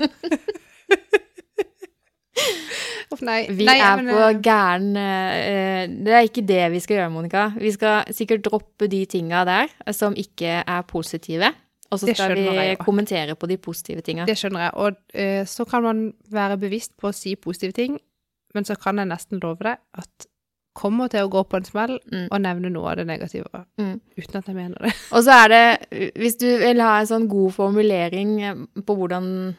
[3.25, 3.45] Nei.
[3.49, 7.11] Vi nei, er men, på eh, gæren eh, Det er ikke det vi skal gjøre,
[7.13, 7.45] Monica.
[7.59, 11.53] Vi skal sikkert droppe de tinga der eh, som ikke er positive.
[11.93, 14.25] Og så skal vi jeg kommentere på de positive tinga.
[14.25, 14.71] Det skjønner jeg.
[14.81, 15.99] Og uh, så kan man
[16.33, 17.99] være bevisst på å si positive ting,
[18.57, 20.27] men så kan jeg nesten love deg at
[20.75, 22.27] kommer til å gå på en smell Mm.
[22.31, 23.47] og nevne noe av det negative,
[23.79, 24.01] Mm.
[24.17, 24.93] uten at jeg mener det.
[25.11, 29.55] Og så er det, hvis du vil ha en sånn god formulering eh, på hvordan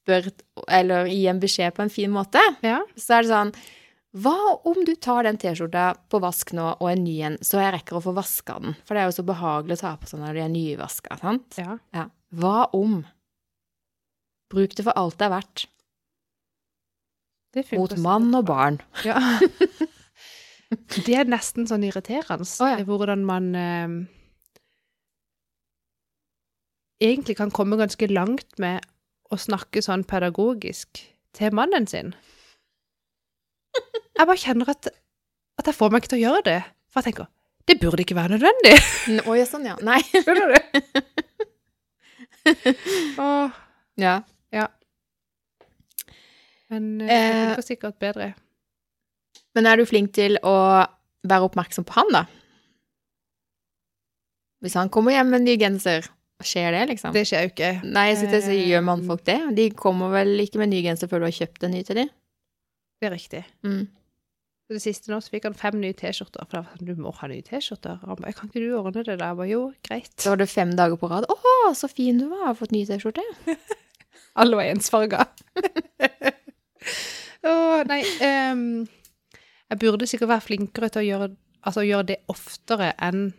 [0.00, 0.30] spør
[0.72, 2.80] eller gi en beskjed på en fin måte, Ja.
[2.96, 3.52] så er det sånn
[4.10, 4.34] Hva
[4.66, 7.94] om du tar den T-skjorta på vask nå, og en ny en, så jeg rekker
[8.00, 8.74] å få vaska den?
[8.82, 11.60] For det er jo så behagelig å ta på seg når de er nyvaska, sant?
[11.60, 11.76] ja.
[11.94, 12.08] Ja.
[12.34, 13.04] Hva om?
[14.50, 15.66] Bruk det for alt det er verdt.
[17.54, 18.80] Det Mot mann og barn.
[19.06, 19.18] Ja.
[20.70, 22.82] Det er nesten sånn irriterende, oh, ja.
[22.86, 23.94] hvordan man eh,
[27.02, 28.84] egentlig kan komme ganske langt med
[29.30, 31.02] å snakke sånn pedagogisk
[31.36, 32.14] til mannen sin.
[34.18, 34.88] Jeg bare kjenner at,
[35.60, 36.58] at jeg får meg ikke til å gjøre det.
[36.90, 37.28] For jeg tenker,
[37.70, 38.74] det burde ikke være nødvendig.
[39.22, 39.76] Å ja, sånn, ja.
[39.86, 40.00] Nei.
[40.10, 40.58] Skjønner du?
[43.24, 43.50] Åh,
[44.00, 44.16] Ja.
[46.70, 48.28] men det Eh, det funker sikkert bedre.
[49.54, 50.54] Men er du flink til å
[51.26, 52.24] være oppmerksom på han, da?
[54.62, 56.06] Hvis han kommer hjem med en ny genser,
[56.46, 57.14] skjer det, liksom?
[57.14, 57.70] Det skjer jo ikke.
[57.84, 59.38] Nei, jeg så Eh, gjør mannfolk det.
[59.56, 62.12] De kommer vel ikke med ny genser før du har kjøpt en ny til dem?
[63.00, 63.42] Det er riktig.
[63.64, 63.88] Mm.
[64.70, 66.46] Så det siste nå så fikk han fem nye T-skjorter.
[66.46, 67.96] For da var sånn, du må ha nye T-skjorter.
[68.04, 69.32] Han bare, kan ikke du ordne det da?
[69.32, 70.12] Jeg ba, jo, greit.
[70.22, 71.26] Da var det fem dager på rad.
[71.26, 73.24] Å, så fin du var, har fått ny T-skjorte.
[74.40, 75.24] Alle var ensfarga.
[77.50, 78.00] Åh, nei.
[78.22, 78.62] Um,
[79.70, 81.30] jeg burde sikkert være flinkere til å gjøre,
[81.66, 83.30] altså, gjøre det oftere enn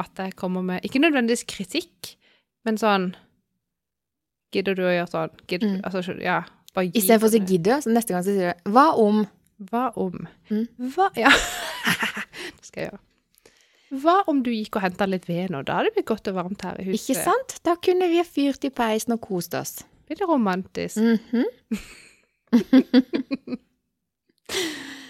[0.00, 2.14] at jeg kommer med Ikke nødvendigvis kritikk,
[2.64, 3.12] men sånn
[4.52, 5.30] Gidder du å gjøre sånn?
[5.48, 5.80] Gidder, Mm.
[5.84, 6.42] Altså, ja.
[6.74, 9.22] Bare gi Istedenfor å si gidder, så neste gang så sier du hva om?
[9.70, 10.68] Hva om Mm.
[10.92, 11.30] Hva Ja.
[12.58, 13.00] det skal jeg gjøre.
[14.02, 15.62] Hva om du gikk og henta litt ved nå?
[15.68, 17.00] Da hadde det blitt godt og varmt her i huset.
[17.00, 17.58] Ikke sant?
[17.64, 19.84] Da kunne vi fyrt i peisen og kost oss.
[20.06, 20.96] Blir det romantisk?
[21.02, 21.44] -hmm.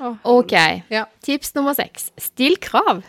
[0.00, 0.52] oh, Ok.
[0.90, 1.04] Ja.
[1.22, 2.12] Tips nummer seks.
[2.18, 3.02] Still krav.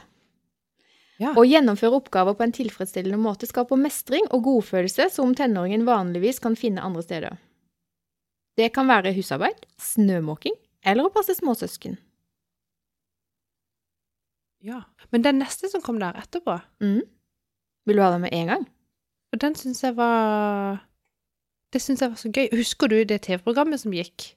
[1.21, 1.33] Ja.
[1.37, 6.57] Å gjennomføre oppgaver på en tilfredsstillende måte skaper mestring og godfølelse som tenåringen vanligvis kan
[6.57, 7.37] finne andre steder.
[8.57, 11.97] Det kan være husarbeid, snømåking eller å passe småsøsken.
[14.63, 14.83] ja.
[15.11, 17.01] Men den neste som kom der etterpå, mm.
[17.85, 18.63] Vil du ha det med en gang?
[19.33, 20.77] og den syns jeg var
[21.73, 22.47] Det syns jeg var så gøy.
[22.53, 24.35] Husker du det TV-programmet som gikk?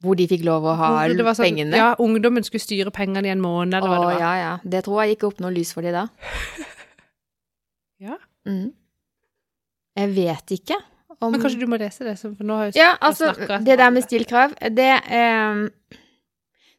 [0.00, 1.76] Hvor de fikk lov å ha sånn- pengene?
[1.76, 4.20] Ja, ungdommen skulle styre pengene i en måned, eller hva det var.
[4.20, 4.52] ja, ja.
[4.64, 6.06] Det tror jeg gikk opp noe lys for de da.
[8.00, 8.16] Ja.
[8.48, 8.70] Mm.
[10.00, 10.78] Jeg vet ikke
[11.20, 13.34] om Men kanskje du må lese det, for nå har jeg Ja, altså,
[13.66, 15.58] det der med stilkrav, det eh,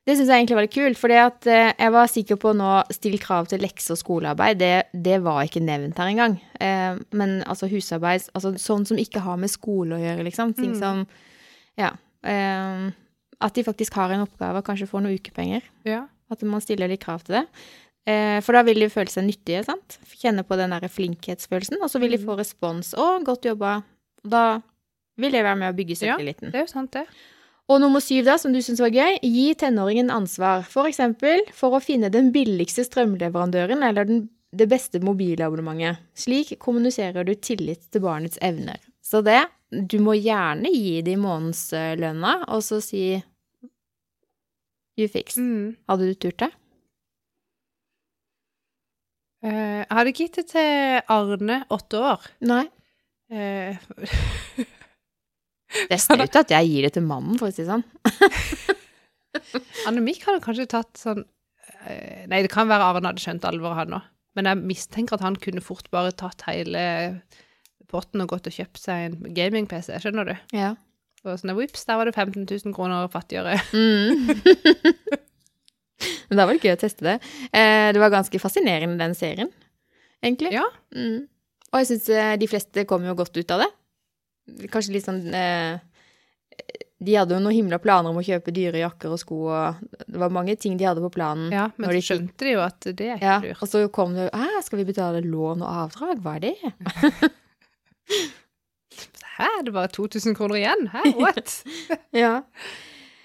[0.01, 2.71] Det syns jeg egentlig var litt kult, for at eh, jeg var sikker på nå
[2.89, 4.57] still krav til lekser og skolearbeid.
[4.57, 6.39] Det, det var ikke nevnt her engang.
[6.57, 10.55] Eh, men altså husarbeid altså Sånn som ikke har med skole å gjøre, liksom.
[10.57, 10.79] Ting Mm.
[10.81, 11.05] som
[11.77, 11.91] Ja.
[13.41, 15.65] At de faktisk har en oppgave og kanskje får noen ukepenger.
[15.87, 16.03] Ja.
[16.31, 17.45] At man stiller litt krav til det.
[18.07, 19.97] Eh, for da vil de føle seg nyttige, sant.
[20.21, 22.25] Kjenne på den der flinkhetsfølelsen, og så vil de Mm.
[22.25, 22.93] få respons.
[22.93, 23.83] 'Å, godt jobba'.
[24.25, 24.61] Da
[25.17, 26.17] vil det være med å bygge Ja.
[26.17, 27.05] Det er jo sant, det.
[27.69, 30.65] Og nummer syv, da, som du syns var gøy, gi tenåringen ansvar.
[30.65, 35.97] For eksempel for å finne den billigste strømleverandøren eller den, det beste mobilabonnementet.
[36.15, 38.77] Slik kommuniserer du tillit til barnets evner.
[39.03, 39.45] Så det
[39.87, 43.23] Du må gjerne gi dem månedslønna, og så si
[44.99, 45.37] You fix.
[45.39, 45.77] Mm.
[45.89, 46.51] Hadde du turt det?
[49.41, 52.27] Eh, jeg hadde gitt det til Arne, åtte år.
[52.45, 52.65] Nei.
[53.31, 53.77] Eh,
[55.71, 57.85] Det er snaut at jeg gir det til mannen, for å si det sånn.
[59.87, 61.21] Annemik hadde kanskje tatt sånn
[61.87, 64.09] eh, Nei, det kan være Arne hadde skjønt alvoret, han òg.
[64.37, 66.83] Men jeg mistenker at han kunne fort bare tatt hele
[67.91, 70.35] potten og gått og kjøpt seg en gaming-PC, skjønner du?
[70.55, 70.69] Ja.
[71.21, 73.57] Og sånn, vips, der var det 15 000 kroner fattigere.
[73.77, 74.25] Mm.
[76.31, 77.17] Men da var det gøy å teste det.
[77.53, 79.51] Eh, det var ganske fascinerende, den serien,
[80.23, 80.53] egentlig.
[80.55, 80.63] Ja.
[80.95, 81.27] Mm.
[81.71, 82.09] Og jeg syns
[82.41, 83.69] de fleste kom jo godt ut av det.
[84.73, 85.77] Kanskje litt sånn eh,
[86.99, 90.19] De hadde jo noen himla planer om å kjøpe dyre jakker og sko, og det
[90.19, 91.47] var mange ting de hadde på planen.
[91.53, 93.61] Ja, men så de skjønte de jo at det er ikke Ja, lurt.
[93.61, 96.21] og så kom det jo Æ, skal vi betale lån og avdrag?
[96.25, 96.55] Hva er det?
[99.37, 100.87] Hæ, det er bare 2000 kroner igjen?
[100.93, 101.57] Hæ, what?
[102.13, 102.41] Ja.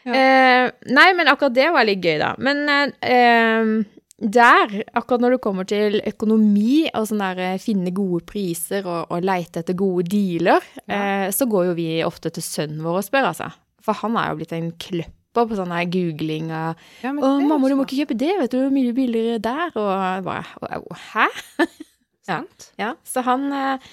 [0.07, 0.15] Ja.
[0.15, 2.33] Eh, nei, men akkurat det var litt gøy, da.
[2.39, 3.73] Men eh,
[4.17, 9.11] der, akkurat når det kommer til økonomi og sånn der eh, finne gode priser og,
[9.13, 13.07] og leite etter gode dealer, eh, så går jo vi ofte til sønnen vår og
[13.09, 13.51] spør, altså.
[13.85, 17.69] For han er jo blitt en kløpper på sånn her googling av Ja, 'Å, mamma,
[17.69, 20.47] du må ikke kjøpe det, vet du, mye billigere der', og bare
[21.13, 21.27] Hæ?
[22.31, 22.71] sant.
[22.81, 23.91] Ja, så han eh,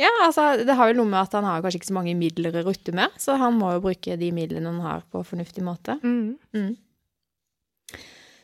[0.00, 2.54] Ja, altså, det har jo noe med at han har kanskje ikke så mange midler
[2.58, 5.98] å rutte med, så han må jo bruke de midlene han har på fornuftig måte.
[6.00, 6.38] Mm.
[6.56, 6.72] Mm.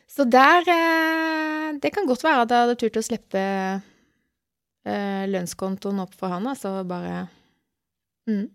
[0.09, 6.01] Så der eh, Det kan godt være at jeg hadde turt å slippe eh, lønnskontoen
[6.03, 7.27] opp for han, altså bare
[8.29, 8.47] mm.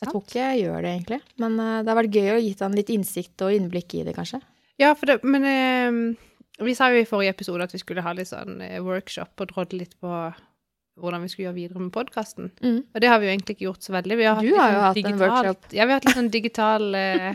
[0.00, 1.20] Jeg tror ikke jeg gjør det, egentlig.
[1.42, 4.16] Men eh, det har vært gøy å gitt han litt innsikt og innblikk i det,
[4.16, 4.40] kanskje.
[4.80, 8.14] Ja, for det, men eh, vi sa jo i forrige episode at vi skulle ha
[8.16, 10.14] litt sånn workshop og drodle litt på
[10.98, 12.50] hvordan vi skulle gjøre videre med podkasten.
[12.62, 12.80] Mm.
[12.94, 14.16] Og det har vi jo egentlig ikke gjort så veldig.
[14.18, 15.68] Vi har Du har jo hatt hatt en workshop.
[15.72, 17.30] Ja, vi har hatt litt sånn digital eh,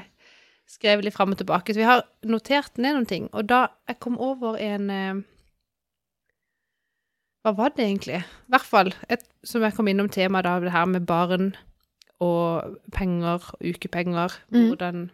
[0.65, 1.73] Skrevet litt fram og tilbake.
[1.73, 3.27] Så vi har notert ned noen ting.
[3.37, 5.21] Og da jeg kom over en eh,
[7.45, 8.23] Hva var det egentlig?
[8.25, 11.53] I hvert fall et, som jeg kom innom temaet da, det her med barn
[12.23, 14.33] og penger, ukepenger.
[14.49, 14.67] Mm.
[14.71, 15.05] Hvordan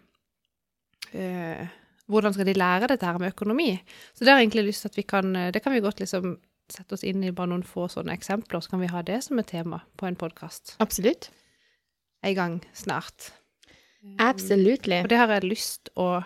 [1.12, 1.68] eh,
[2.12, 3.74] Hvordan skal de lære dette her med økonomi?
[4.12, 6.00] Så det har jeg egentlig lyst til at vi kan eh, Det kan vi godt
[6.00, 6.38] liksom
[6.72, 9.38] sette oss inn i bare noen få sånne eksempler, så kan vi ha det som
[9.42, 11.30] et tema på en podkast Absolutt.
[12.24, 13.30] en gang snart.
[14.18, 15.02] Absolutely.
[15.04, 16.24] Og det har jeg lyst å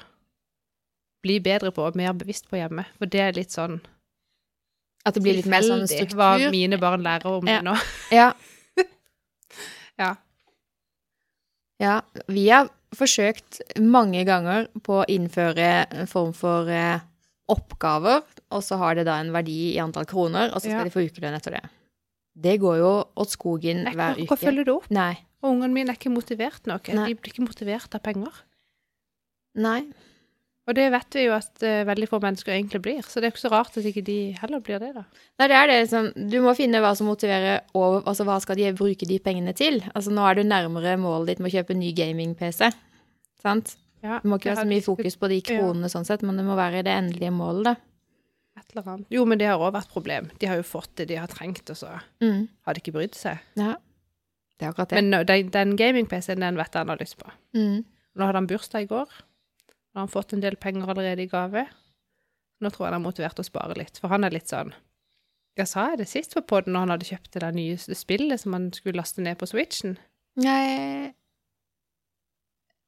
[1.27, 2.87] bli bedre på og mer bevisst på hjemme.
[2.97, 3.81] For det er litt sånn
[5.07, 6.17] At det blir litt mer sånn struktur.
[6.17, 7.59] hva mine barn lærer om Ja.
[7.61, 7.75] det nå.
[8.13, 8.33] Ja.
[9.99, 10.15] Ja.
[11.81, 17.01] Ja, vi har forsøkt mange ganger på å innføre en form for eh,
[17.53, 20.85] oppgaver, og så har det da en verdi i antall kroner, og så skal Ja.
[20.85, 21.65] de få ukelønn etter det.
[22.37, 24.91] Det går jo åt skogen Jeg hver klarer ikke å du følge det opp.
[24.91, 25.15] Nei.
[25.43, 26.89] Og ungene mine er ikke motivert nok.
[26.93, 27.09] Nei.
[27.09, 28.33] De blir ikke motivert av penger.
[29.57, 29.87] Nei.
[30.67, 33.35] Og det vet vi jo at uh, veldig få mennesker egentlig blir, så det er
[33.35, 35.05] ikke så rart at ikke de heller blir det, da.
[35.39, 38.59] Nei, det er det liksom Du må finne hva som motiverer, og altså hva skal
[38.59, 39.79] de bruke de pengene til?
[39.95, 42.73] Altså nå er du nærmere målet ditt med å kjøpe en ny gaming-PC,
[43.43, 43.77] sant?
[44.03, 46.37] Ja, Det må ikke ha være så mye fokus på de kronene sånn sett, men
[46.37, 47.77] det må være det endelige målet, da.
[48.67, 49.07] Et eller annet.
[49.15, 50.31] Jo, men det har òg vært problem.
[50.41, 52.49] De har jo fått det de har trengt, og så Mm.
[52.67, 53.39] har de ikke brydd seg.
[53.57, 53.77] Ja.
[54.59, 54.97] Det er akkurat det.
[54.97, 57.31] Men no, den, den gaming-PC-en, den vet jeg han har lyst på.
[57.55, 57.85] mm.
[58.17, 59.07] Nå hadde han bursdag i går.
[59.07, 61.67] Nå har han fått en del penger allerede i gave.
[62.61, 64.73] Nå tror jeg han er motivert til å spare litt, for han er litt sånn
[65.59, 68.41] Jeg sa jeg det sist på podden når han hadde kjøpt det der nye spillet
[68.41, 69.99] som han skulle laste ned på Switchen.
[70.37, 71.13] Nei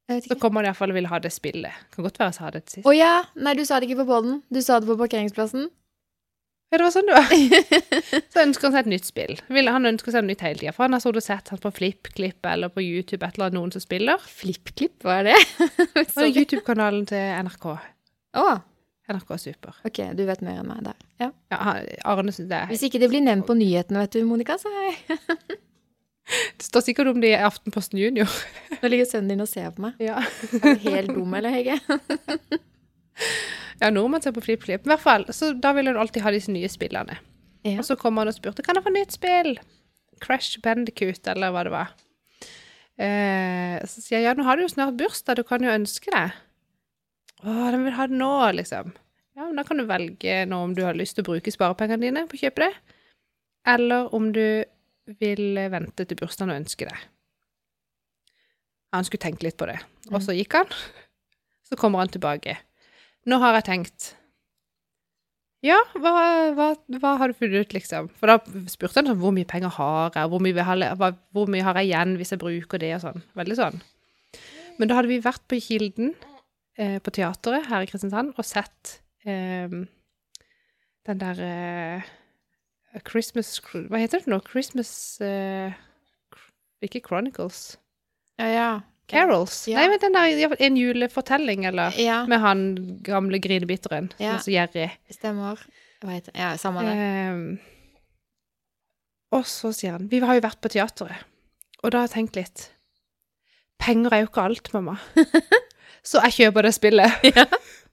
[0.09, 1.81] Så kommer kom han iallfall og vil ha det spillet.
[1.93, 2.87] Kan godt være jeg sa det til sist.
[2.89, 3.13] Å ja!
[3.37, 4.39] Nei, du sa det ikke på poden.
[4.49, 5.69] Du sa det på parkeringsplassen.
[6.69, 7.31] Ja, det var sånn det var.
[8.33, 9.35] Så ønsker han seg et nytt spill.
[9.69, 10.73] Han ønsker seg noe nytt hele tida.
[10.77, 13.57] For han har sittet og sett han på FlippKlipp eller på YouTube et eller annet
[13.57, 14.25] noen som spiller.
[14.41, 15.37] FlippKlipp, hva er det?
[15.97, 17.71] Det er YouTube-kanalen til NRK.
[18.41, 18.49] Å,
[19.09, 19.79] NRK Super.
[19.89, 20.99] ok, du vet mer enn meg der.
[21.21, 21.31] Ja.
[21.53, 21.79] Ja,
[22.09, 24.69] Arne syns det er Hvis ikke det blir nevnt på nyhetene, vet du, Monica, så
[24.69, 25.19] er jeg
[26.29, 28.29] Det står sikkert om det i Aftenposten Junior.
[28.83, 29.97] Nå ligger sønnen din og ser på meg.
[30.03, 30.19] Ja.
[30.61, 31.79] Er du helt dum, eller, Hege?
[33.79, 34.85] Ja, nordmenn ser på FlippFlipp.
[34.85, 37.17] I hvert fall, så da vil hun alltid ha disse nye spillene.
[37.67, 37.79] Ja.
[37.79, 39.57] Og så kom han og spurte kan jeg få nytt spill.
[40.23, 41.97] Crash Bandicoot, eller hva det var.
[42.99, 46.11] Eh, så sier jeg ja, nå har du jo snart bursdag, du kan jo ønske
[46.11, 46.27] det.
[47.45, 48.91] Å, den vil ha det nå, liksom.
[49.39, 52.03] Ja, men da kan du velge nå om du har lyst til å bruke sparepengene
[52.03, 52.97] dine på å kjøpe det,
[53.71, 54.43] eller om du
[55.21, 56.97] vil vente til bursdagen og ønske det.
[58.95, 59.79] Han skulle tenke litt på det.
[60.13, 60.73] Og så gikk han.
[61.69, 62.55] Så kommer han tilbake.
[63.29, 64.07] Nå har jeg tenkt
[65.61, 66.13] Ja, hva,
[66.57, 68.07] hva, hva har du funnet ut, liksom?
[68.17, 68.39] For da
[68.73, 71.51] spurte han sånn hvor mye penger har jeg, hvor mye, vil jeg ha, hva, hvor
[71.51, 73.25] mye har jeg igjen hvis jeg bruker det, og sånn.
[73.37, 73.77] Veldig sånn.
[74.79, 76.15] Men da hadde vi vært på Kilden,
[76.79, 78.95] eh, på teateret her i Kristiansand, og sett
[79.27, 79.67] eh,
[81.11, 82.09] den der eh,
[83.09, 84.39] Christmas Hva heter det nå?
[84.49, 85.73] Christmas uh,
[86.83, 87.77] Ikke Chronicles.
[88.39, 88.69] Ja, ja.
[89.09, 89.63] Carols.
[89.69, 89.79] Ja.
[89.81, 92.63] Nei, men den der En julefortelling, eller Ja, Med han
[93.05, 94.35] gamle grinebiteren som Ja.
[94.35, 94.91] er så gjerrig.
[95.11, 95.61] stemmer.
[96.03, 96.41] Hva heter det?
[96.41, 96.97] Ja, samme det.
[97.33, 97.59] Um,
[99.33, 101.25] og så sier han Vi har jo vært på teateret,
[101.83, 102.69] og da har jeg tenkt litt
[103.79, 104.97] Penger er jo ikke alt, mamma.
[106.09, 107.11] så jeg kjøper det spillet.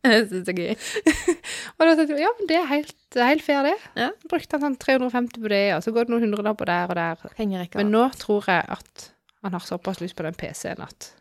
[0.13, 0.87] Jeg synes det er gøy.
[1.75, 3.75] Og da tenkte jeg ja, men det er helt, det er helt fair, det.
[3.99, 4.09] Ja.
[4.31, 7.27] Brukte han sånn 350 på det, og så går det noen hundrelapper der og der.
[7.37, 9.09] Penger er ikke Men nå tror jeg at
[9.45, 11.11] han har såpass lyst på den PC-en at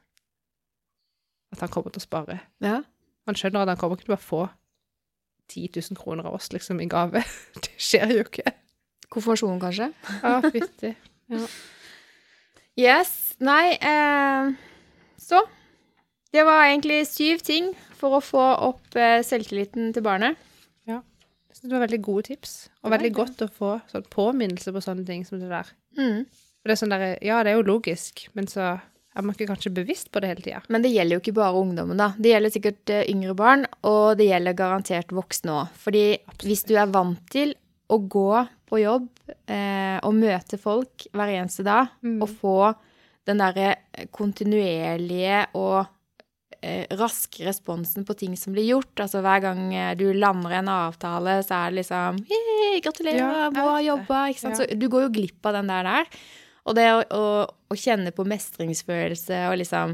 [1.54, 2.40] at han kommer til å spare.
[2.64, 2.80] Ja.
[3.28, 4.42] Han skjønner at han kommer ikke til å få
[5.52, 7.22] 10 000 kroner av oss liksom i gave.
[7.62, 8.54] Det skjer jo ikke.
[9.12, 9.90] Konfirmasjon, kanskje?
[10.24, 10.94] Ja, fytti.
[12.80, 13.12] Yes.
[13.44, 14.50] Nei, eh,
[15.20, 15.44] så
[16.34, 20.34] Det var egentlig syv ting for å få opp eh, selvtilliten til barnet.
[20.88, 20.98] Ja.
[21.50, 24.82] Jeg synes det var veldig gode tips, og veldig godt å få sånn påminnelse på
[24.82, 25.70] sånne ting som det der.
[25.94, 26.24] Mm.
[26.58, 28.72] For det er sånn der, ja, det er jo logisk, men så
[29.14, 30.62] er man ikke kanskje bevisst på det hele tida.
[30.74, 32.08] Men det gjelder jo ikke bare ungdommen, da.
[32.18, 35.76] Det gjelder sikkert eh, yngre barn, og det gjelder garantert voksne òg.
[35.84, 36.04] Fordi
[36.42, 37.54] hvis du er vant til
[37.94, 38.26] å gå
[38.66, 39.06] på jobb
[39.46, 42.18] eh, og møte folk hver eneste dag, Mm.
[42.26, 42.56] og få
[43.30, 43.76] den derre
[44.12, 45.86] kontinuerlige og
[46.64, 48.94] eh, raske responsen på ting som blir gjort.
[49.04, 53.50] Altså hver gang eh, du lander en avtale, så er det liksom «Hei, Gratulerer, Ja,
[53.54, 54.24] bra jobba.
[54.32, 54.58] Ikke sant?
[54.58, 54.64] Ja.
[54.64, 56.22] Så du går jo glipp av den der der.
[56.64, 59.92] Og det å, å, å kjenne på mestringsfølelse og liksom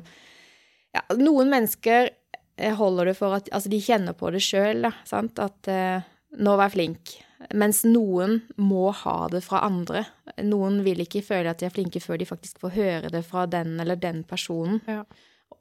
[0.94, 4.94] ja, Noen mennesker eh, holder det for at Altså, de kjenner på det sjøl, da.
[5.08, 5.42] Sant?
[5.42, 6.06] At eh,
[6.38, 7.16] nå vær flink.
[7.56, 10.04] Mens noen må ha det fra andre.
[10.44, 13.46] Noen vil ikke føle at de er flinke før de faktisk får høre det fra
[13.50, 14.82] den eller den personen.
[14.86, 15.02] Ja.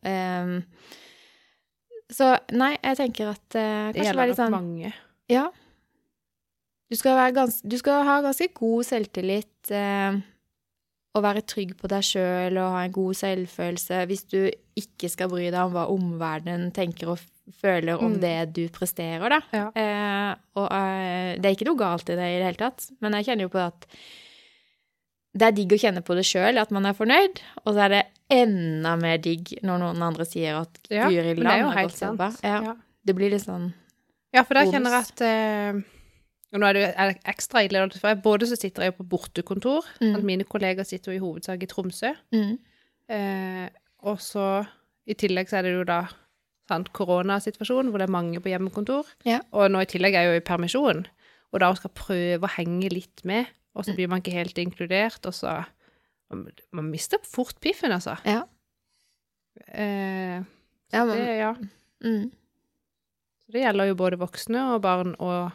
[0.05, 0.63] Ehm,
[2.09, 4.91] så nei, jeg tenker at uh, Det gjelder nok sånn mange.
[5.29, 5.47] Ja.
[6.89, 10.17] Du skal, være gans, du skal ha ganske god selvtillit uh,
[11.17, 14.39] og være trygg på deg sjøl og ha en god selvfølelse hvis du
[14.79, 17.21] ikke skal bry deg om hva omverdenen tenker og
[17.61, 18.19] føler om Mm.
[18.21, 19.39] det du presterer, da.
[19.53, 19.67] Ja.
[19.73, 23.17] Uh, og uh, det er ikke noe galt i det i det hele tatt, men
[23.17, 23.87] jeg kjenner jo på at
[25.37, 27.89] det er digg å kjenne på det sjøl, at man er fornøyd, og så er
[27.93, 28.03] det
[28.33, 32.31] enda mer digg når noen andre sier at Ja, Guri land, har gått jobba.
[32.43, 32.75] Ja, Ja.
[33.05, 33.71] Det blir litt sånn
[34.33, 35.79] Ja, for da kjenner jeg at eh,
[36.53, 39.85] og Nå er det jo ekstra ille, for jeg, både så sitter jeg på bortekontor,
[40.01, 40.15] Mm.
[40.15, 42.57] at mine kolleger sitter jo i hovedsak i Tromsø, mm.
[43.09, 43.69] eh,
[44.03, 44.65] og så
[45.09, 46.07] i tillegg så er det jo da
[46.69, 49.39] sant, koronasituasjonen, hvor det er mange på hjemmekontor, Ja.
[49.51, 51.05] og nå i tillegg er jeg jo i permisjon,
[51.53, 55.25] og da skal prøve å henge litt med, og så blir man ikke helt inkludert,
[55.29, 55.59] og så
[56.31, 58.17] man, man mister fort piffen, altså.
[58.25, 58.43] Ja.
[59.73, 60.41] Eh,
[60.91, 61.55] Ja, men, det, ja.
[62.03, 62.31] mm.
[63.45, 65.51] Så det gjelder jo både voksne og barn, og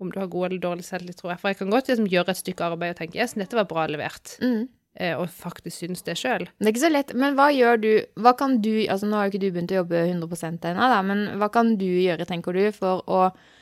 [0.00, 1.40] om du har god eller dårlig selvtillit, tror jeg.
[1.42, 3.84] For jeg kan godt liksom, gjøre et stykke arbeid og tenke yes, dette var bra
[3.92, 4.68] levert, Mm.
[4.96, 6.46] eh, og faktisk synes det sjøl.
[6.58, 9.28] Det er ikke så lett, men hva gjør du Hva kan du Altså, nå har
[9.28, 12.52] jo ikke du begynt å jobbe 100 ennå, da, men hva kan du gjøre, tenker
[12.56, 13.20] du, for å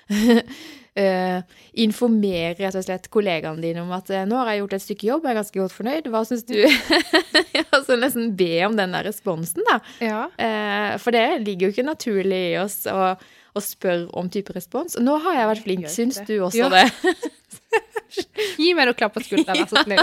[0.99, 1.39] eh,
[1.85, 5.09] informere rett og slett kollegaene dine om at eh, nå har jeg gjort et stykke
[5.11, 6.57] jobb, jeg er ganske godt fornøyd, hva syns du?
[7.77, 9.81] altså nesten be om den der responsen, da.
[10.05, 10.21] Ja.
[10.39, 13.13] Uh, for det ligger jo ikke naturlig i oss å,
[13.55, 14.99] å spørre om type respons.
[15.03, 16.73] Nå har jeg vært flink, syns du også Ja.
[16.73, 16.87] det?
[18.59, 20.01] Gi meg noe klapp på skulderen, vær så snill.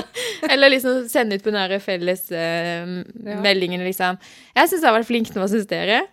[0.53, 2.85] Eller liksom sende ut på den der felles eh,
[3.25, 3.39] Ja.
[3.41, 4.19] meldingen, liksom.
[4.55, 6.03] Jeg syns jeg har vært flink nå, hva syns dere?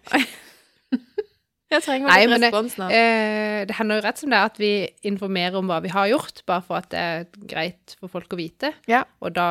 [1.73, 2.89] Jeg trenger Nei, litt men respons nå.
[2.93, 4.73] Eh, det hender jo rett som det er at vi
[5.09, 8.39] informerer om hva vi har gjort, bare for at det er greit for folk å
[8.41, 8.73] vite.
[8.91, 9.05] Ja.
[9.21, 9.47] Og da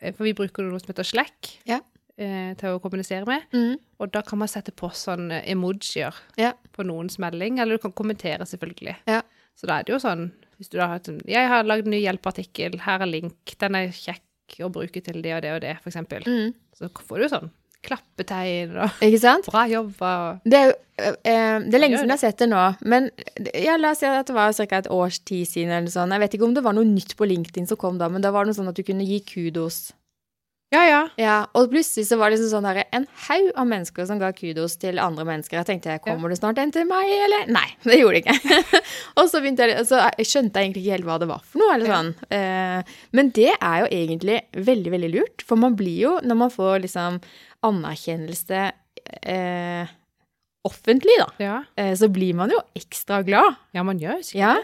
[0.00, 1.80] eh, For vi bruker noe som heter Slack Ja.
[2.18, 3.46] eh, til å kommunisere med.
[3.52, 3.78] Mm.
[4.00, 6.52] Og da kan man sette på sånne emojier Ja.
[6.72, 8.96] på noens melding, eller du kan kommentere, selvfølgelig.
[9.08, 9.22] Ja.
[9.56, 11.90] Så da er det jo sånn Hvis du da har sånn 'Jeg har lagd en
[11.90, 12.80] ny hjelpeartikkel.
[12.80, 13.58] Her er link.
[13.58, 16.22] Den er kjekk å bruke til det og det og det', for eksempel.
[16.24, 16.54] Mm.
[16.74, 17.50] Så får du sånn
[17.86, 19.46] klappetegn og Ikke sant?
[19.48, 22.64] 'bra jobba' og Det er, eh, det er lenge siden jeg har sett det nå,
[22.82, 23.10] men
[23.54, 24.78] ja, la oss si at det var ca.
[24.78, 26.10] et års tid siden eller sånn.
[26.14, 28.30] Jeg vet ikke om det var noe nytt på LinkedIn som kom da, men da
[28.34, 29.92] var det noe sånn at du kunne gi kudos.
[30.74, 31.02] Ja, ja.
[31.14, 34.32] Ja, og plutselig så var det liksom sånn der, en haug av mennesker som ga
[34.34, 35.60] kudos til andre mennesker.
[35.60, 37.46] Jeg tenkte, kommer det snart en til meg, eller?
[37.54, 38.80] Nei, det gjorde det ikke.
[39.22, 41.76] og så jeg, så jeg skjønte jeg egentlig ikke helt hva det var for noe,
[41.76, 42.00] eller Ja.
[42.00, 42.10] sånn.
[42.34, 46.50] Eh, men det er jo egentlig veldig, veldig lurt, for man blir jo, når man
[46.50, 47.20] får liksom
[47.66, 48.64] anerkjennelse
[49.22, 49.94] eh,
[50.66, 53.54] offentlig da, Ja, eh, så blir man jo ekstra glad.
[53.76, 54.54] ja man gjør sikkert Ja,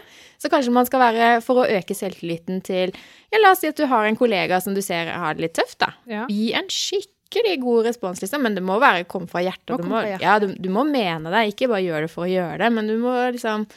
[0.41, 2.91] så kanskje man skal være, for å øke selvtilliten til,
[3.31, 5.55] ja, la oss si at du har en kollega som du ser har det litt
[5.55, 5.93] tøft da.
[6.11, 6.25] Ja.
[6.27, 9.77] Gi en skikkelig god respons, liksom, men det må være komme fra hjertet.
[9.77, 10.27] Må Du må, fra hjertet.
[10.27, 12.91] ja, du, du må mene det, ikke bare gjøre det for å gjøre det, men
[12.91, 13.67] du må liksom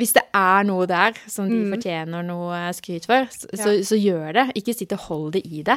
[0.00, 1.72] Hvis det er noe der som de Mm.
[1.76, 4.44] fortjener noe skryt for, så, så, så gjør det.
[4.56, 5.76] Ikke sitt og hold det i det.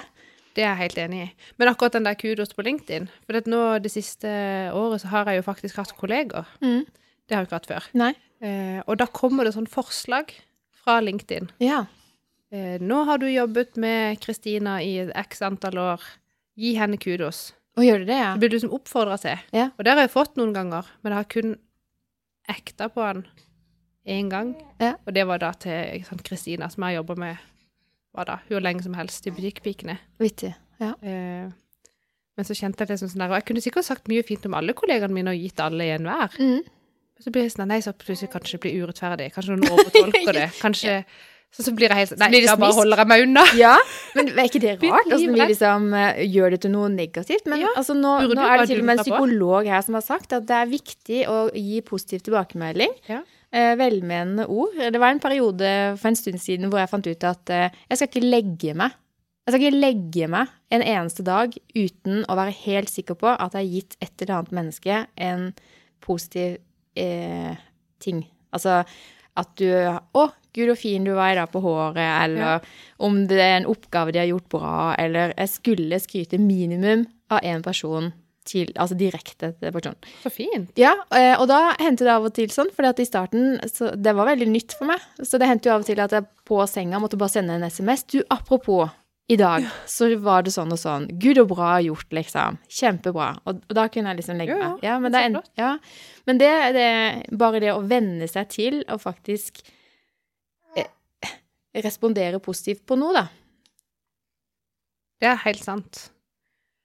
[0.55, 1.29] Det er jeg helt enig i.
[1.59, 4.29] Men akkurat den der kudos på LinkedIn For nå det siste
[4.71, 6.47] året så har jeg jo faktisk hatt kolleger.
[6.63, 6.85] Mm.
[7.25, 7.89] Det har jeg ikke hatt før.
[8.45, 10.31] Eh, og da kommer det sånn forslag
[10.85, 11.49] fra LinkedIn.
[11.63, 11.85] Ja.
[12.53, 16.03] Eh, nå har du jobbet med Kristina i x antall år.
[16.55, 17.49] Gi henne kudos.
[17.75, 18.33] Og gjør du det, ja?
[18.35, 19.41] Det blir du som oppfordra til.
[19.55, 19.69] Ja.
[19.75, 21.57] Og det har jeg fått noen ganger, men jeg har kun
[22.51, 23.25] ekta på han
[24.07, 24.53] én gang.
[24.79, 24.93] Ja.
[25.03, 27.41] Og det var da til Kristina, som jeg jobber med
[28.15, 29.97] hva da, hvor lenge som helst i Butikkpikene.
[30.21, 30.53] Vittig.
[30.81, 30.93] Ja.
[31.01, 31.51] Eh,
[32.35, 34.45] men så kjente jeg det som sånn der, og jeg kunne sikkert sagt mye fint
[34.47, 36.35] om alle kollegaene mine og gitt alle en hver.
[36.35, 36.65] Mm.
[37.23, 39.29] Så blir jeg sånn, nei, så plutselig kanskje det blir urettferdig.
[39.35, 40.49] Kanskje noen overtolker det.
[40.63, 40.97] Kanskje,
[41.55, 43.45] så, så blir jeg helt sånn, nei, da bare holder jeg meg unna.
[43.63, 43.75] Ja,
[44.17, 45.07] men er ikke det rart?
[45.07, 47.47] Altså, vi liksom eh, gjør det til noe negativt.
[47.47, 50.03] Men Ja, altså, nå, nå er det til og med en psykolog her som har
[50.03, 52.99] sagt at det er viktig å gi positiv tilbakemelding.
[53.07, 53.23] Ja.
[53.55, 54.75] Eh, velmenende ord.
[54.91, 57.97] Det var en periode for en stund siden hvor jeg fant ut at eh, jeg
[58.01, 58.95] skal ikke legge meg.
[59.45, 63.53] Jeg skal ikke legge meg en eneste dag uten å være helt sikker på at
[63.55, 64.97] jeg har gitt et eller annet menneske
[65.29, 65.45] en
[66.03, 66.57] positiv
[66.99, 67.53] eh,
[68.03, 68.25] ting.
[68.51, 68.81] Altså
[69.35, 70.25] at du Å,
[70.55, 72.59] gud, så fin du var i dag på håret, eller Ja.
[73.03, 77.43] om det er en oppgave de har gjort bra, eller jeg skulle skryte minimum av
[77.43, 78.11] én person
[78.45, 80.11] til, altså direkte til personen.
[80.23, 80.73] Så fint.
[80.79, 84.13] Ja, eh, og da hendte det av og til sånn, for i starten så det
[84.17, 85.01] var veldig nytt for meg.
[85.21, 87.65] Så det hendte jo av og til at jeg på senga måtte bare sende en
[87.65, 88.05] SMS.
[88.13, 88.91] Du, apropos,
[89.27, 91.07] i dag så var det sånn og sånn.
[91.21, 92.59] Gud, og bra gjort, liksom.
[92.69, 93.31] Kjempebra.
[93.49, 94.83] Og, og da kunne jeg liksom legge meg.
[94.85, 95.71] Ja, men det, er en, ja.
[96.29, 96.89] men det, det
[97.41, 99.63] bare det å venne seg til å faktisk
[100.77, 100.91] eh,
[101.81, 103.25] respondere positivt på noe, da.
[105.23, 106.09] Det er helt sant.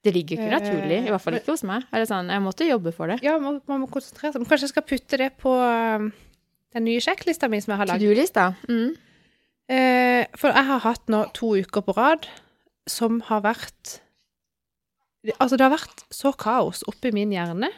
[0.04, 1.82] Det ligger ikke Eh, naturlig, i hvert fall ikke hos meg.
[1.92, 3.18] Eller sånn, jeg måtte jobbe for det.
[3.26, 4.40] Ja, man, man må konsentrere seg.
[4.40, 6.06] Men Kanskje jeg skal putte det på um,
[6.72, 8.08] den nye sjekklista mi som jeg har To laget.
[8.08, 8.46] do-lista.
[8.70, 8.94] Mm.
[9.70, 12.24] Eh, for jeg har hatt nå to uker på rad
[12.90, 14.00] som har vært
[15.36, 17.68] Altså, det har vært så kaos oppi min hjerne.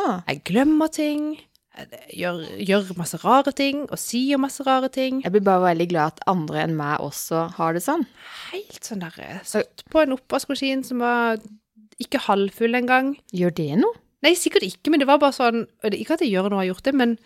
[0.00, 0.22] Ah.
[0.26, 1.34] Jeg glemmer ting.
[2.12, 5.22] Gjør, gjør masse rare ting og sier masse rare ting.
[5.24, 8.04] Jeg blir bare veldig glad at andre enn meg også har det sånn.
[8.50, 11.40] Helt sånn der eh, Satt på en oppvaskmaskin som var
[12.02, 13.14] ikke halvfull engang.
[13.32, 13.96] Gjør det noe?
[14.22, 16.74] Nei, sikkert ikke, men det var bare sånn Ikke at jeg gjør noe, jeg har
[16.76, 17.16] gjort det, men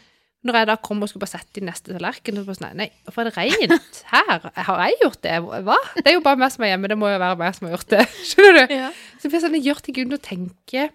[0.47, 2.87] når jeg da kom og skulle bare sette inn neste tallerken, så bare sånn Nei,
[3.05, 4.47] hvorfor er det rent her?
[4.69, 5.41] Har jeg gjort det?
[5.43, 5.79] Hva?
[5.99, 7.75] Det er jo bare meg som er hjemme, det må jo være meg som har
[7.75, 8.05] gjort det.
[8.31, 8.77] Skjønner du?
[8.79, 8.93] Ja.
[9.19, 10.87] Så jeg sånn, jeg gjør ting uten å tenke.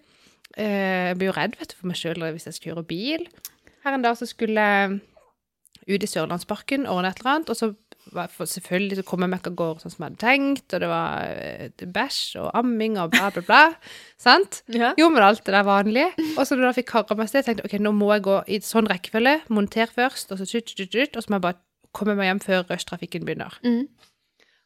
[0.57, 3.27] Eh, Jeg blir jo redd vet du, for meg sjøl hvis jeg skal kjøre bil.
[3.85, 4.99] Her en dag så skulle jeg
[5.89, 7.71] ut i Sørlandsparken, ordne et eller annet, og så
[8.11, 11.25] selvfølgelig så kom jeg meg av gårde sånn som jeg hadde tenkt, og det var
[11.31, 13.61] eh, bæsj og amming og bla, bla, bla.
[14.25, 14.61] Sant?
[14.73, 14.91] Ja.
[14.99, 16.11] Jo, men alt det der vanlige.
[16.35, 18.37] Og så da jeg fikk karra meg sted, tenkte jeg ok, nå må jeg gå
[18.47, 21.61] i sånn rekkefølge, monter først, og så tjutt, tjutt, tjutt, og så må jeg bare
[21.97, 23.57] komme meg hjem før rushtrafikken begynner.
[23.65, 23.85] Mm.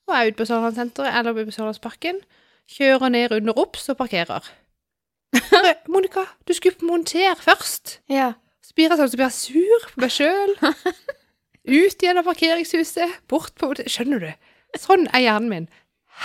[0.06, 2.22] Og jeg er ute på Sørlandssenteret, eller på Sørlandsparken,
[2.76, 4.48] kjører ned under Ops og parkerer.
[5.94, 8.00] Monica, du skulle montere først.
[8.12, 8.34] ja.
[8.66, 10.54] Så blir jeg sånn, så blir jeg sur på meg sjøl.
[11.78, 14.32] Ut igjen av parkeringshuset, bort på Skjønner du?
[14.82, 15.68] Sånn er hjernen min.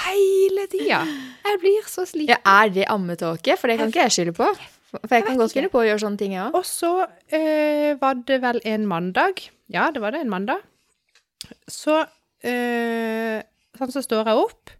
[0.06, 1.02] Hele tida.
[1.44, 2.32] Jeg blir så sliten.
[2.32, 3.58] Ja, er det ammetåke?
[3.60, 4.48] For det kan ikke jeg skylde på.
[4.94, 6.56] For jeg kan godt finne på å gjøre sånne ting, jeg òg.
[6.58, 9.44] Og så øh, var det vel en mandag.
[9.70, 10.64] Ja, det var det, en mandag.
[11.70, 13.38] Så øh,
[13.80, 14.72] Sånn så står jeg opp,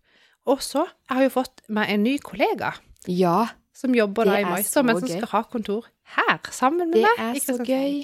[0.51, 2.75] og så Jeg har jo fått meg en ny kollega
[3.09, 3.47] Ja,
[3.81, 5.17] som jobber da i er så men som gøy.
[5.17, 7.25] skal ha kontor her sammen med det meg.
[7.25, 7.99] er i så gøy.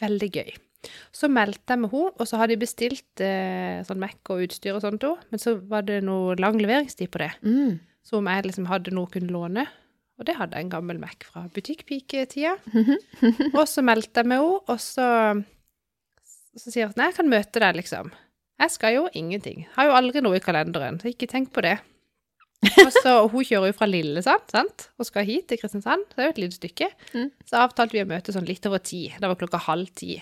[0.00, 0.54] Veldig gøy.
[1.14, 4.76] Så meldte jeg med henne, og så hadde de bestilt eh, sånn Mac og utstyr
[4.76, 7.32] og sånt òg, men så var det noe lang leveringstid på det.
[7.46, 7.78] Mm.
[8.06, 9.66] Så om jeg liksom hadde noe å kunne låne.
[10.16, 12.54] Og det hadde jeg en gammel Mac fra butikkpiketida.
[13.58, 15.08] og så meldte jeg med henne, og så,
[16.56, 18.14] så sier hun nei, jeg kan møte deg, liksom.
[18.62, 19.66] Jeg skal jo ingenting.
[19.74, 21.76] Har jo aldri noe i kalenderen, så ikke tenk på det.
[22.64, 26.22] Og så, og hun kjører jo fra Lillesand, sant, og skal hit til Kristiansand, det
[26.22, 26.88] er jo et lite stykke.
[27.12, 27.28] Mm.
[27.48, 29.02] Så avtalte vi å møte sånn litt over ti.
[29.12, 30.16] Det var klokka halv ti.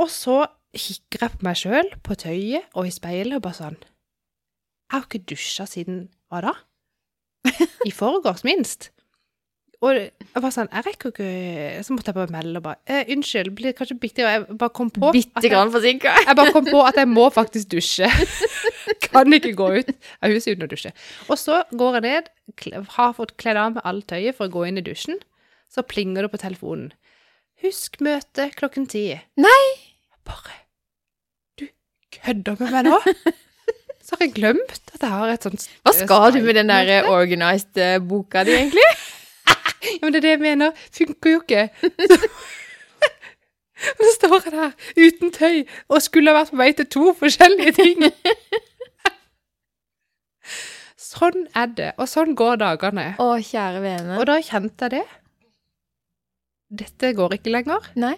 [0.00, 0.38] Og så
[0.76, 5.06] kikker jeg på meg sjøl, på tøyet og i speilet, og bare sånn Jeg har
[5.06, 6.54] ikke dusja siden hva da?
[7.88, 8.90] I forgårs, minst.
[9.80, 11.28] Og jeg var sånn Jeg rekker ikke
[11.86, 14.90] Så måtte jeg bare melde og bare eh, Unnskyld, blir kanskje bitte Jeg bare kom
[14.92, 16.12] på Bitte grann forsinka.
[16.26, 18.10] jeg bare kom på at jeg må faktisk dusje.
[19.06, 20.92] kan ikke gå ut av huset uten å dusje.
[21.32, 22.28] Og så går jeg ned,
[22.98, 25.16] har fått kledd av meg alt tøyet for å gå inn i dusjen.
[25.72, 26.90] Så plinger det på telefonen.
[27.64, 29.06] Husk møte klokken ti.
[29.40, 29.66] Nei!
[30.28, 30.60] Bare
[31.60, 31.66] Du
[32.20, 33.00] kødder med meg nå?
[34.04, 36.88] Så har jeg glemt at jeg har et sånt Hva skal du med den der
[36.88, 37.06] Skype-møte.
[37.06, 38.86] eh, organized eh, boka di, egentlig?
[40.00, 40.72] Ja, men det er det jeg mener.
[40.96, 41.66] Funker jo ikke.
[42.08, 42.18] Så,
[44.00, 44.72] så står jeg der
[45.06, 45.60] uten tøy
[45.92, 48.06] og skulle ha vært på vei til to forskjellige ting.
[51.00, 53.06] Sånn er det, og sånn går dagene.
[53.20, 54.18] Å, kjære vene.
[54.20, 55.06] Og da kjente jeg det.
[56.84, 57.88] Dette går ikke lenger.
[57.98, 58.14] Nei.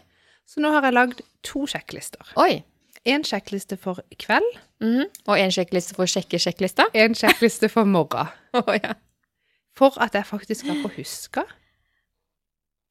[0.48, 2.34] Så nå har jeg lagd to sjekklister.
[2.42, 2.60] Oi.
[3.08, 5.04] En sjekkliste for kveld, Mhm.
[5.30, 6.88] Og en sjekkliste for å sjekke sjekklista?
[6.94, 8.26] en sjekkliste for morgen.
[8.58, 8.96] oh, ja.
[9.78, 11.44] For at jeg faktisk skal få huske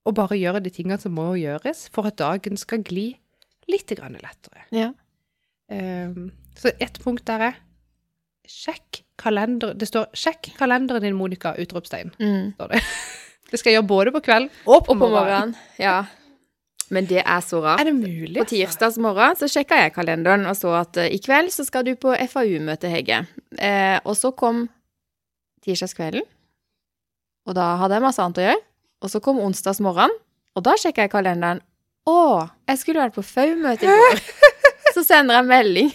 [0.06, 3.12] å bare gjøre de tingene som må gjøres, for at dagen skal gli
[3.70, 4.66] litt grann lettere.
[4.74, 4.92] Ja.
[5.72, 7.60] Um, så ett punkt der er
[8.50, 9.76] sjekk kalender.
[9.78, 12.12] Det står 'sjekk kalenderen din, Monica', utropstegn.
[12.20, 12.54] Mm.
[12.58, 12.82] står det.
[13.52, 15.52] Det skal jeg gjøre både på kveld og på, Og på morgenen.
[15.52, 15.56] morgenen.
[15.80, 16.06] Ja.
[16.90, 17.82] Men det er så rart.
[17.82, 18.38] Er det mulig?
[18.38, 21.84] På tirsdags morgen så sjekka jeg kalenderen og så at uh, i kveld så skal
[21.84, 23.26] du på FAU-møte, Hege.
[23.60, 24.70] Uh, og så kom
[25.64, 26.24] tirsdagskvelden,
[27.46, 28.62] og da hadde jeg masse annet å gjøre.
[29.02, 30.14] Og så kom onsdags morgen,
[30.56, 31.62] og da sjekka jeg kalenderen.
[32.10, 32.16] Å,
[32.70, 34.22] jeg skulle vært på FAU-møte i går.
[34.96, 35.92] så sender jeg melding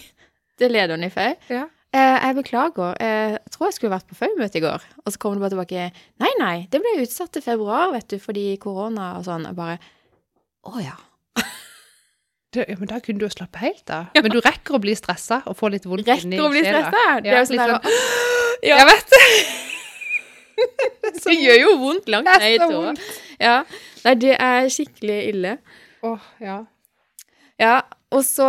[0.59, 1.33] til lederen i FAU.
[1.51, 1.65] Ja.
[1.95, 4.83] Eh, jeg beklager, eh, jeg tror jeg skulle vært på FAU-møte i går.
[5.05, 5.85] Og så kommer det bare tilbake
[6.23, 9.47] Nei, nei, det ble utsatt til februar, vet du, fordi korona og sånn.
[9.47, 9.77] Jeg bare
[10.67, 10.97] Å ja.
[12.55, 14.11] Det, ja, men da kunne du jo slappe helt av.
[14.15, 17.07] Men du rekker å bli stressa og få litt vondt Rekker å bli stressa.
[17.23, 18.03] Det er jo sånn der sånn-
[18.67, 18.77] Ja.
[18.81, 19.66] Jeg vet det!
[21.27, 22.95] Det gjør jo vondt langt ned i tåa.
[23.41, 23.59] Ja.
[24.05, 25.53] Nei, det er skikkelig ille.
[26.07, 26.57] Åh, ja.
[27.57, 27.75] Ja,
[28.13, 28.47] og så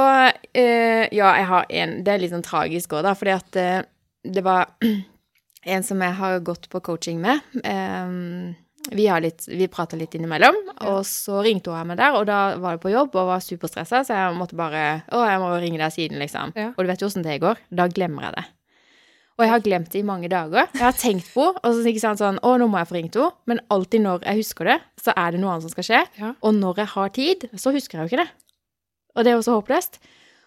[0.52, 3.78] eh, Ja, jeg har en Det er litt sånn tragisk òg, da, fordi at eh,
[4.28, 4.74] det var
[5.74, 7.40] en som jeg har gått på coaching med.
[7.64, 8.56] Eh,
[8.90, 10.56] vi har litt, vi prata litt innimellom,
[10.88, 14.00] og så ringte hun meg der, og da var jeg på jobb og var superstressa,
[14.06, 16.54] så jeg måtte bare Å, jeg må ringe deg siden, liksom.
[16.56, 16.70] Ja.
[16.72, 17.60] Og du vet jo åssen det går.
[17.68, 18.46] Da glemmer jeg det.
[19.38, 20.66] Og jeg har glemt det i mange dager.
[20.74, 23.14] Jeg har tenkt på og så ikke sant, sånn, å, nå må jeg få ringt
[23.14, 23.30] henne.
[23.46, 26.00] Men alltid når jeg husker det, så er det noe annet som skal skje.
[26.18, 26.32] Ja.
[26.42, 28.32] Og når jeg har tid, så husker jeg jo ikke det.
[29.14, 30.00] Og det er jo så håpløst.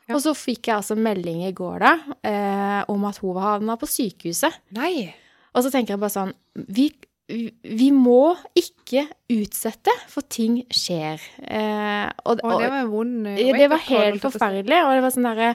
[0.09, 0.17] Ja.
[0.17, 1.93] Og så fikk jeg altså melding i går da,
[2.27, 4.59] eh, om at hun var havna på sykehuset.
[4.75, 5.13] Nei.
[5.55, 6.31] Og så tenker jeg bare sånn
[6.75, 6.89] Vi,
[7.31, 11.23] vi må ikke utsette, for ting skjer.
[11.47, 15.15] Eh, og, og, det var en vond eh, det var helt forferdelig, og det var
[15.15, 15.53] sånn derre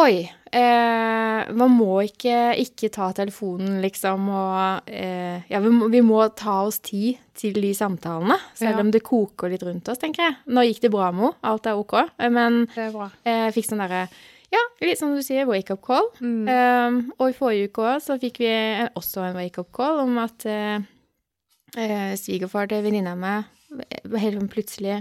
[0.00, 0.22] Oi.
[0.52, 6.20] Eh, man må ikke, ikke ta telefonen, liksom, og eh, Ja, vi må, vi må
[6.36, 8.80] ta oss tid til de samtalene, selv Ja.
[8.84, 10.36] om det koker litt rundt oss, tenker jeg.
[10.48, 11.94] Nå gikk det bra med henne, alt er ok,
[12.32, 13.10] men Det bra.
[13.24, 14.08] eh, jeg fikk sånn derre
[14.52, 16.10] Ja, litt som du sier, wake-up call.
[16.20, 16.44] Mm.
[16.44, 20.18] Um, og i forrige uke også, så fikk vi en, også en wake-up call om
[20.20, 20.82] at uh,
[21.76, 23.32] eh, svigerfar til venninna mi
[23.80, 24.98] eh, helt plutselig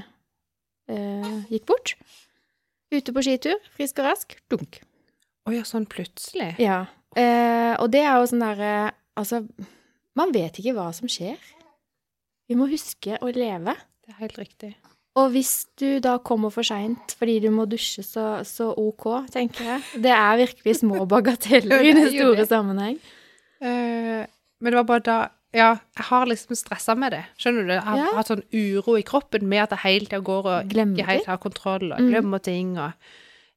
[0.88, 1.98] uh, gikk bort.
[2.92, 4.82] Ute på skitur, frisk og rask, dunk.
[5.48, 6.54] Å ja, sånn plutselig.
[6.62, 6.84] Ja.
[7.16, 8.74] Eh, og det er jo sånn derre
[9.20, 9.42] Altså,
[10.16, 11.36] man vet ikke hva som skjer.
[12.48, 13.76] Vi må huske å leve.
[14.02, 14.70] Det er helt riktig.
[15.20, 19.68] Og hvis du da kommer for seint fordi du må dusje, så, så ok, tenker
[19.68, 19.84] jeg.
[20.08, 23.02] Det er virkelig små bagateller i den store sammenheng.
[23.62, 24.24] Uh,
[24.64, 25.20] men det var bare da
[25.54, 27.26] Ja, jeg har liksom stressa med det.
[27.38, 27.74] Skjønner du?
[27.74, 28.06] Jeg har Ja.
[28.16, 31.26] hatt sånn uro i kroppen med at jeg hele tida går og Glemmer ikke helt
[31.26, 32.10] har kontroll og Mm.
[32.10, 32.92] glemmer ting og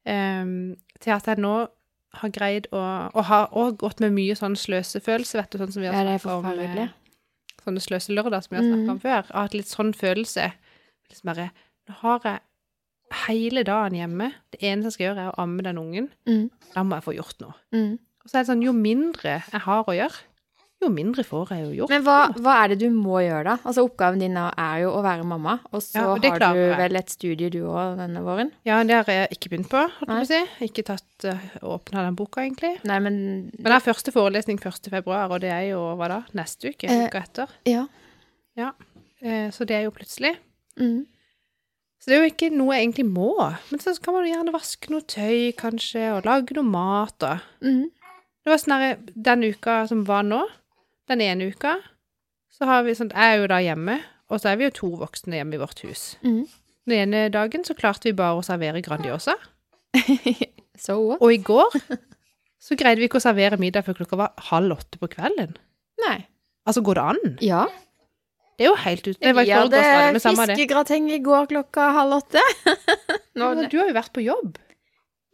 [0.06, 1.68] um, Til at jeg nå
[2.14, 5.82] har greid å Og har òg gått med mye sånn sløsefølelse, vet du, sånn som
[5.82, 6.90] vi har Ja, snakket om, Med, forferdelig.
[7.64, 8.90] Sånne sløselørdag som vi har snakket Mm.
[8.90, 9.22] om før.
[9.22, 10.52] Jeg har hatt litt sånn følelse.
[11.10, 11.50] Liksom bare
[11.88, 12.40] Nå har jeg
[13.28, 14.32] hele dagen hjemme.
[14.50, 16.08] Det eneste jeg skal gjøre, er å amme den ungen.
[16.26, 16.50] Mm.
[16.74, 17.54] Da må jeg få gjort noe.
[17.72, 17.98] Mm.
[18.24, 20.18] Og så er det sånn, jo mindre jeg har å gjøre,
[20.82, 21.92] jo mindre får jeg jo gjort.
[21.92, 23.54] Men hva, hva er det du må gjøre, da?
[23.64, 26.98] Altså Oppgaven din er jo å være mamma, og så Ja, og har du vel
[27.00, 28.50] et studie du òg denne våren?
[28.68, 30.40] Ja, det har jeg ikke begynt på, holdt jeg på å si.
[30.68, 31.46] Ikke tatt uh,
[31.76, 32.74] åpna den boka, egentlig.
[32.84, 33.16] Nei, men
[33.54, 34.90] Men jeg har første forelesning 1.
[34.92, 36.90] februar, og det er jo, hva da, neste uke?
[36.90, 37.56] Eh, Uka etter.
[37.70, 37.86] Ja.
[39.24, 40.36] Eh, så det er jo plutselig.
[40.80, 41.06] Mm.
[42.02, 43.30] Så det er jo ikke noe jeg egentlig må.
[43.70, 47.38] Men så kan man jo gjerne vaske noe tøy, kanskje, og lage noe mat, og
[47.64, 47.86] Mm.
[48.44, 50.42] Det var sånn her, den uka som var nå,
[51.10, 51.76] den ene uka,
[52.54, 53.98] så har vi sånn, jeg er jo da hjemme,
[54.32, 56.14] og så er vi jo to voksne hjemme i vårt hus.
[56.24, 56.44] Mm.
[56.88, 59.36] Den ene dagen så klarte vi bare å servere Grandiosa,
[60.84, 61.20] So what?
[61.22, 61.76] og i går
[62.64, 65.52] så greide vi ikke å servere middag før klokka var halv åtte på kvelden.
[66.02, 66.16] Nei.
[66.64, 67.34] Altså, går det an?
[67.44, 67.64] Ja.
[68.56, 69.18] Det er jo helt ut...
[69.20, 72.42] Det var i Vi hadde fiskegrateng i går klokka halv åtte.
[73.38, 74.56] Nå, Men Du har jo vært på jobb.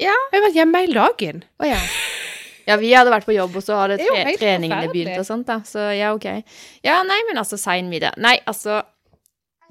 [0.01, 0.16] Ja.
[0.33, 1.43] Jeg har vært hjemme hele dagen.
[1.61, 1.79] Å ja.
[2.71, 5.27] Ja, vi hadde vært på jobb, og så hadde Det er jo treningene begynt og
[5.29, 5.59] sånt, da.
[5.66, 6.29] Så ja, ok.
[6.87, 8.14] Ja, nei, men altså, sein middag.
[8.23, 8.81] Nei, altså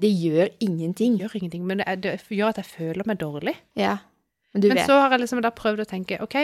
[0.00, 1.16] Det gjør ingenting.
[1.18, 3.56] Det gjør ingenting, men det, er, det gjør at jeg føler meg dårlig.
[3.76, 3.98] Ja.
[4.54, 4.86] Men du Men vet.
[4.88, 6.34] så har jeg liksom da prøvd å tenke, ok,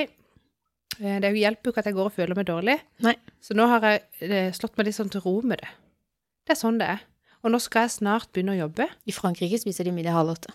[1.00, 2.76] eh, det hjelper jo ikke at jeg går og føler meg dårlig.
[3.07, 3.14] Nei.
[3.42, 5.70] Så nå har jeg eh, slått meg litt sånn til ro med det.
[6.46, 7.00] Det er sånn det er.
[7.42, 8.86] Og nå skal jeg snart begynne å jobbe.
[9.07, 10.52] I Frankrike spiser de middag halv åtte.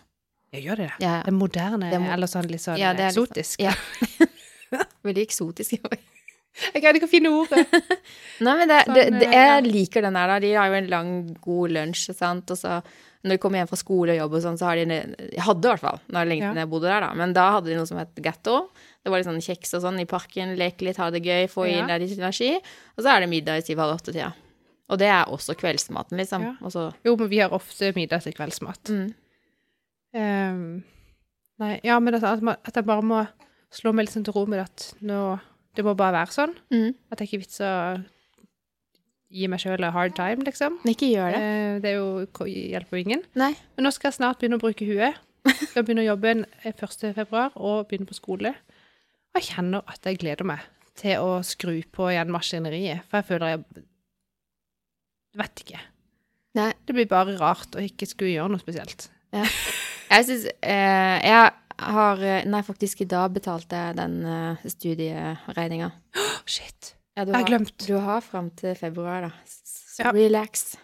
[0.52, 0.89] Jeg gjør det.
[0.99, 3.28] Ja, Det er moderne, Det er mo- eller sånn litt sånn Ja, det litt sånn-
[3.32, 3.62] eksotisk.
[3.64, 3.74] ja.
[5.07, 5.78] Veldig eksotisk.
[6.74, 7.63] Jeg greide ikke å finne ordet.
[8.45, 10.39] Nei, men det, Sånn, det, det, eh, jeg liker den der, da.
[10.43, 12.51] De har jo en lang, god lunsj, sant.
[12.51, 12.82] Og så
[13.22, 15.67] når de kommer hjem fra skole og jobb og sånn, så har de Jeg hadde
[15.67, 16.53] i hvert fall, når lenge Ja.
[16.57, 17.11] jeg bodde der, da.
[17.15, 18.57] Men da hadde de noe som het Gatto.
[19.03, 21.69] Det var litt sånn kjeks og sånn i parken, leke litt, ha det gøy, få
[21.69, 22.55] inn der litt energi.
[22.97, 24.34] Og så er det middag i syv-halv åtte-tida.
[24.91, 26.43] Og det er også kveldsmaten, liksom.
[26.49, 26.55] Ja.
[26.67, 26.89] Også...
[27.05, 28.91] Jo, men vi har ofte middag til kveldsmat.
[28.91, 29.09] mm.
[30.11, 30.84] Um,
[31.61, 33.22] nei, ja, men at, at, man, at jeg bare må
[33.72, 35.39] slå meg sånn til ro med at nå
[35.76, 36.55] Det må bare være sånn.
[36.74, 36.89] Mm.
[37.11, 37.72] At det ikke er vits å
[39.32, 40.82] gi meg sjøl a hard time, liksom.
[40.91, 41.39] Ikke gjør det.
[41.39, 43.22] Eh, det er jo, hjelper jo ingen.
[43.39, 43.53] Nei.
[43.78, 45.15] Men nå skal jeg snart begynne å bruke huet.
[45.69, 47.13] Skal begynne å jobbe en- 1.
[47.15, 48.51] februar og begynne på skole.
[49.32, 50.59] Og jeg kjenner at jeg gleder meg
[50.99, 53.05] til å skru på igjen maskineriet.
[53.07, 53.86] For jeg føler jeg
[55.39, 55.80] Vet ikke.
[56.59, 56.74] Nei.
[56.86, 59.07] Det blir bare rart å ikke skulle gjøre noe spesielt.
[59.32, 65.92] Jeg syns eh, Jeg har eh, Nei, faktisk i dag betalte jeg den eh, studieregninga.
[66.46, 66.94] Shit.
[67.18, 67.74] Ja, Jeg har glemt.
[67.88, 69.34] du har fram til februar, da.
[69.46, 70.12] S- Ja.
[70.16, 70.76] Relax.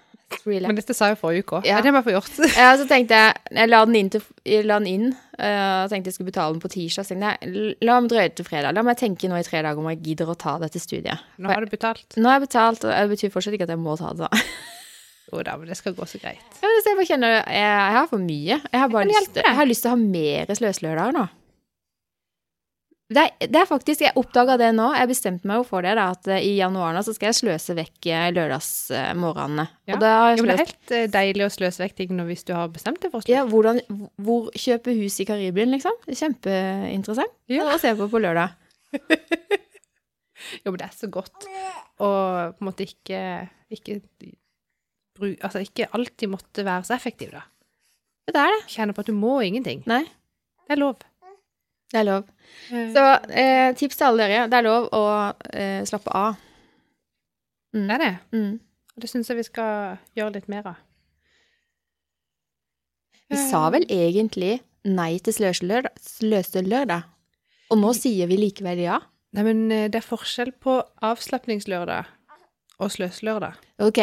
[0.45, 0.68] Relax.
[0.68, 1.66] Men dette sa jeg forrige uke òg.
[1.66, 1.78] Ja.
[1.82, 2.34] Det må jeg få gjort.
[2.60, 4.22] Ja, så tenkte jeg Jeg la den inn, til,
[4.68, 5.06] la den inn
[5.39, 7.08] uh, tenkte jeg skulle betale den på tirsdag.
[7.08, 8.76] Så tenkte jeg la meg drøye til fredag.
[8.76, 11.24] La meg tenke nå i tre dager om jeg gidder å ta dette studiet.
[11.39, 12.20] Nå har du betalt.
[12.20, 14.28] Nå har jeg betalt, og det betyr fortsatt ikke at jeg må ta det.
[14.28, 14.43] da.
[15.28, 16.43] Jo da, men det skal gå så greit.
[16.63, 18.61] Ja, men jeg kjenner jeg, jeg har for mye.
[18.63, 21.25] Jeg har bare jeg lyst, jeg har lyst til å ha mer sløselørdager nå.
[23.07, 24.89] Det er, det er faktisk Jeg oppdaga det nå.
[24.97, 27.38] Jeg bestemte meg jo for det, da, at eh, i januar nå så skal jeg
[27.38, 29.63] sløse vekk eh, lørdagsmorgenene.
[29.88, 29.95] Ja.
[29.95, 32.25] Og da har jeg Jo, det er helt eh, deilig å sløse vekk ting nå,
[32.28, 33.32] hvis du har bestemt deg for å sløse.
[33.38, 33.80] Ja, hvordan,
[34.28, 35.95] hvor kjøpe hus i Karibien, liksom.
[36.09, 37.69] Kjempeinteressant Ja.
[37.71, 38.55] å se på på lørdag.
[40.63, 41.47] Jo, men det er så godt
[41.97, 42.07] å
[42.53, 43.19] på en måte ikke,
[43.73, 43.97] ikke
[45.18, 47.43] bru, Altså ikke alltid måtte være så effektiv, da.
[48.28, 48.63] Det er det.
[48.74, 49.84] Kjenne på at du må ingenting.
[49.88, 50.03] Nei,
[50.68, 50.97] Det er lov.
[51.91, 52.24] det er lov.
[52.68, 54.47] Så, Så eh, tips til alle dere.
[54.51, 55.03] Det er lov å
[55.53, 56.36] eh, slappe av.
[57.74, 58.13] det er det.
[58.34, 58.59] Mm.
[58.95, 60.76] Og det syns jeg vi skal gjøre litt mer av.
[63.30, 67.03] Vi sa vel egentlig nei til sløselørdag, sløselørdag.
[67.72, 69.01] Og nå sier vi likevel ja.
[69.36, 72.07] Nei, men eh, det er forskjell på avslapningslørdag
[72.80, 73.57] og sløselørdag.
[73.84, 73.99] Ok,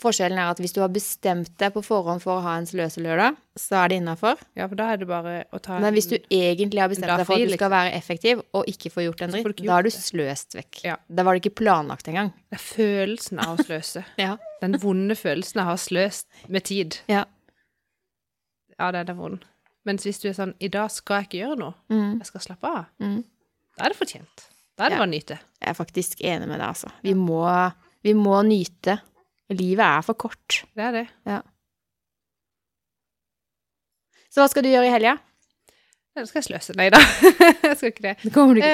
[0.00, 3.36] forskjellen er at hvis du har bestemt deg på forhånd for å ha en sløselørdag,
[3.60, 4.40] så er det innafor.
[4.56, 7.26] Ja, for da er det bare å ta Men hvis du egentlig har bestemt deg
[7.28, 9.90] for at du skal være effektiv og ikke få gjort en dritt, da er du
[9.92, 10.80] sløst vekk.
[10.88, 10.96] Ja.
[11.12, 12.32] Da var det ikke planlagt engang.
[12.48, 14.04] Det er følelsen av å sløse.
[14.22, 14.36] Ja.
[14.62, 17.00] Den vonde følelsen av å ha sløst med tid.
[17.10, 17.24] Ja.
[18.78, 19.44] Ja, den er vond.
[19.86, 21.74] Mens hvis du er sånn I dag skal jeg ikke gjøre noe.
[21.92, 22.18] Mm.
[22.22, 22.84] Jeg skal slappe av.
[23.02, 23.20] Mm.
[23.76, 24.44] Da er det fortjent.
[24.78, 25.00] Da er det Ja.
[25.02, 25.38] bare å nyte.
[25.60, 26.92] Jeg er faktisk enig med deg, altså.
[27.02, 27.42] Vi må,
[28.06, 29.00] vi må nyte.
[29.50, 30.62] Livet er for kort.
[30.76, 31.06] Det er det.
[34.32, 35.18] Så hva skal du gjøre i helga?
[36.16, 36.74] Nå skal jeg sløse?
[36.76, 37.00] Nei da.
[37.66, 38.14] jeg skal ikke det.
[38.22, 38.72] Det du ikke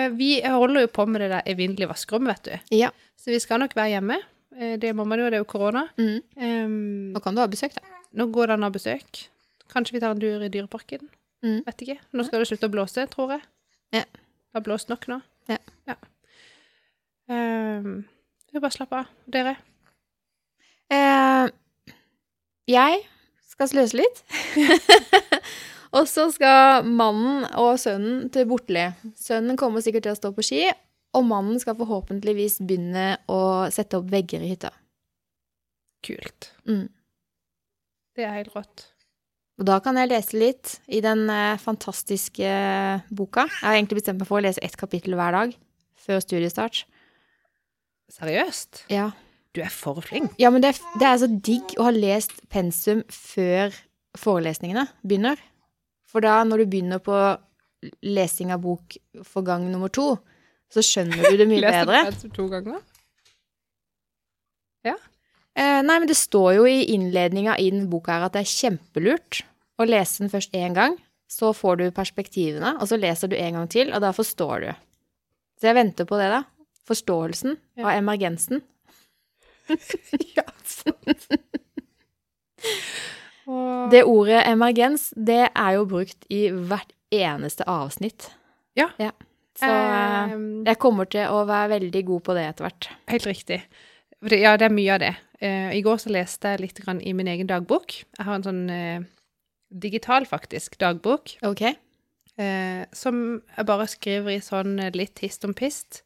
[0.00, 2.76] Eh, vi holder jo på med det der evinnelige vaskerommet, vet du.
[2.80, 2.88] Ja.
[3.20, 4.16] Så vi skal nok være hjemme.
[4.56, 5.86] Eh, det må man jo, det er jo korona.
[6.00, 6.22] Mm.
[6.40, 8.00] Um, Nå kan du ha besøk, da.
[8.16, 9.24] nå går det an å ha besøk.
[9.70, 11.04] Kanskje vi tar en tur i Dyreparken.
[11.44, 11.60] Mm.
[11.68, 11.98] Vet ikke.
[12.16, 13.44] Nå skal det slutte å blåse, tror jeg.
[13.98, 14.06] Ja.
[14.08, 15.20] Det har blåst nok nå.
[15.50, 15.98] Ja.
[17.30, 18.00] Um,
[18.50, 19.12] vi bare slappe av.
[19.30, 19.58] Dere?
[20.90, 21.46] Eh,
[22.70, 23.02] jeg
[23.50, 24.22] skal sløse litt.
[25.96, 28.88] og så skal mannen og sønnen til Bortli.
[29.18, 30.62] Sønnen kommer sikkert til å stå på ski,
[31.16, 33.40] og mannen skal forhåpentligvis begynne å
[33.74, 34.72] sette opp vegger i hytta.
[36.06, 36.52] Kult.
[36.66, 36.88] Mm.
[38.16, 38.86] Det er helt rått.
[39.60, 42.52] Og da kan jeg lese litt i den eh, fantastiske
[43.12, 43.44] boka.
[43.44, 45.52] Jeg har egentlig bestemt meg for å lese ett kapittel hver dag
[46.00, 46.86] før studiestart.
[48.10, 48.86] Seriøst?
[48.90, 49.10] Ja,
[49.54, 50.32] Du er for flink.
[50.38, 53.74] ja men det, er- det er så digg å ha lest pensum før
[54.18, 55.38] forelesningene begynner.
[56.06, 57.16] For da, når du begynner på
[58.04, 58.96] lesing av bok
[59.26, 60.16] for gang nummer to,
[60.70, 62.04] så skjønner du det mye Leste bedre.
[62.12, 62.80] pensum to ganger?
[65.60, 68.48] Eh, nei, men det står jo i innledninga i den boka her at det er
[68.52, 69.40] kjempelurt
[69.82, 70.94] å lese den først én gang,
[71.28, 74.70] så får du perspektivene, og så leser du en gang til, og da forstår du.
[75.60, 76.44] Så jeg venter på det, da.
[76.88, 77.88] Forståelsen Ja.
[77.90, 78.62] av emergensen.
[80.36, 80.44] ja,
[83.46, 88.30] Og- Det ordet emergens, det er jo brukt i hvert eneste avsnitt.
[88.76, 88.88] Ja.
[89.58, 92.88] Så eh, Ehm, jeg kommer til å være veldig god på det etter hvert.
[93.10, 93.62] Helt riktig.
[94.30, 95.14] Ja, det er mye av det.
[95.40, 97.92] Eh, I går så leste jeg litt grann i min egen dagbok.
[98.18, 99.00] Jeg har en sånn eh,
[99.72, 101.62] digital, faktisk, dagbok, Ok?
[102.38, 106.02] eh, som jeg bare skriver i sånn eh, litt hist om pist.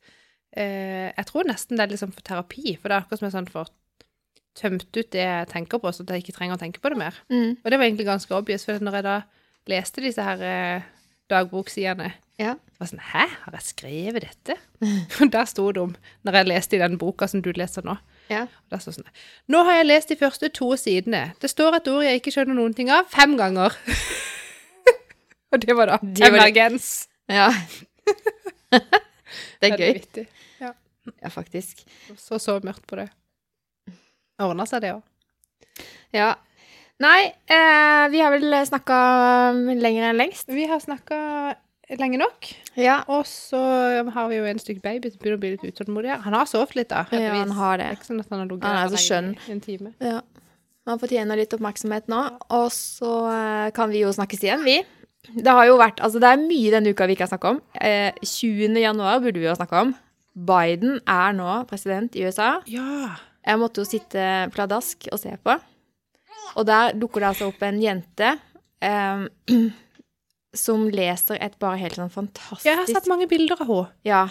[0.57, 3.35] Eh, jeg tror nesten det er liksom for terapi, for det er akkurat som jeg
[3.35, 3.71] sånn får
[4.55, 6.99] tømt ut det jeg tenker på, så at jeg ikke trenger å tenke på det
[7.01, 7.17] mer.
[7.33, 7.57] Mm.
[7.59, 9.17] Og det var egentlig ganske obvious, for når jeg da
[9.73, 10.83] leste disse her eh,
[11.33, 12.57] dagboksidene, Ja.
[12.83, 14.57] Var sånn Hæ, har jeg skrevet dette?
[15.23, 15.93] Og der sto det om,
[16.27, 17.95] når jeg leste i den boka som du leser nå
[18.31, 18.49] Ja.
[18.75, 19.07] der står sånn
[19.55, 21.29] Nå har jeg lest de første to sidene.
[21.39, 23.71] Det står et ord jeg ikke skjønner noen ting av, fem ganger.
[25.55, 27.09] Og det var da Det var det- emergens.
[27.31, 27.53] ja.
[29.61, 29.93] det er gøy.
[30.01, 30.26] vittig.
[30.61, 31.82] Ja, faktisk.
[32.16, 33.11] Så så mørkt på det.
[34.41, 35.03] Ordna seg, det òg.
[36.14, 36.30] Ja.
[37.03, 38.97] Nei, eh, vi har vel snakka
[39.82, 40.49] lenger enn lengst.
[40.49, 41.18] Vi har snakka
[42.01, 42.49] lenge nok,
[42.80, 43.03] Ja.
[43.09, 43.61] og så
[44.11, 46.09] har vi jo en stykk baby som begynner å bli litt utålmodig.
[46.09, 46.22] her.
[46.24, 47.05] Han har sovet litt, da.
[47.12, 49.61] Ja, han har Det ikke sånn at han har ligget er her lenge i en
[49.61, 49.95] time.
[50.01, 50.20] Ja.
[50.87, 52.39] Han fortjener litt oppmerksomhet nå.
[52.51, 54.82] Og så eh, kan vi jo snakkes igjen, vi.
[55.33, 57.61] Det har jo vært Altså, det er mye denne uka vi ikke har snakka om.
[57.81, 58.77] Eh, 20.
[58.83, 59.95] januar burde vi jo snakke om.
[60.35, 62.57] Biden er nå president i USA.
[62.70, 63.14] Ja.
[63.45, 65.55] Jeg måtte jo sitte pladask og se på.
[66.55, 68.35] Og der dukker det altså opp en jente
[68.85, 69.25] eh,
[70.64, 73.89] som leser et bare helt sånn fantastisk Jeg har sett mange bilder av henne.
[74.07, 74.27] Ja.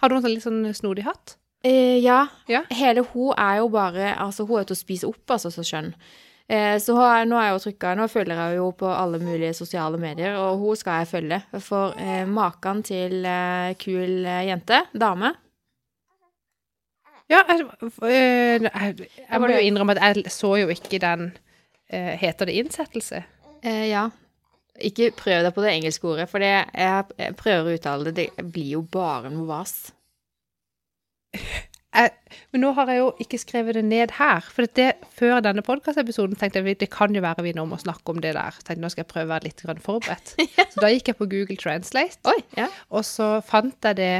[0.00, 1.36] Har du en sånn litt sånn snodig hatt?
[1.64, 2.26] Eh, ja.
[2.50, 2.62] Ja.
[2.74, 5.94] Hele hun er jo bare Altså, hun er til å spise opp, altså, så skjønn.
[6.48, 9.54] Eh, så er, nå er jeg jo trykka Nå følger jeg jo på alle mulige
[9.56, 11.38] sosiale medier, og hun skal jeg følge.
[11.64, 15.32] For eh, maken til eh, kul eh, jente, dame
[17.32, 21.30] Ja, jeg, øh, jeg, jeg må jo innrømme at jeg så jo ikke den
[21.88, 23.24] eh, Heter det innsettelse?
[23.62, 24.08] eh, Ja.
[24.82, 28.28] Ikke prøv deg på det engelske ordet, for det, jeg, jeg prøver å uttale det.
[28.36, 29.93] Det blir jo bare noe vas.
[31.94, 32.10] Jeg,
[32.52, 34.42] men nå har jeg jo ikke skrevet det ned her.
[34.50, 38.10] For det, før denne podkastepisoden tenkte jeg det kan jo være vi nå må snakke
[38.10, 38.56] om det der.
[38.66, 40.34] Tenkte nå skal jeg prøve å være litt grann forberedt.
[40.74, 42.66] Så da gikk jeg på Google Translate, Oi, ja.
[42.90, 44.12] og så fant jeg det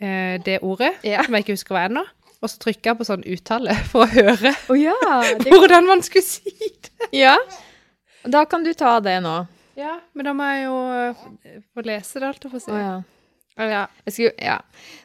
[0.00, 1.22] eh, det ordet, Ja.
[1.24, 2.04] som jeg ikke husker hva er ennå.
[2.44, 4.96] Og så trykka jeg på sånn uttale for å høre oh, ja,
[5.40, 7.08] det, hvordan man skulle si det.
[7.16, 7.38] ja.
[8.24, 9.34] Da kan du ta det nå.
[9.76, 11.24] Ja, men da må jeg jo øh,
[11.74, 12.72] få lese det, alt jeg får si.
[12.72, 12.94] Å
[13.58, 13.86] ja.
[14.08, 14.58] Skulle, ja.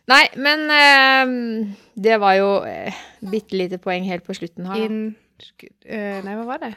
[0.09, 2.93] Nei, men eh, det var jo eh,
[3.31, 4.75] bitte lite poeng helt på slutten her.
[4.85, 5.01] In,
[5.39, 6.73] Inn øh, Nei, hva var det?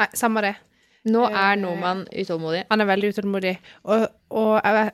[0.00, 0.54] Nei, samme det.
[1.08, 2.64] Nå eh, er nordmann utålmodig.
[2.70, 3.54] Han er veldig utålmodig.
[3.84, 4.92] Og, og jeg,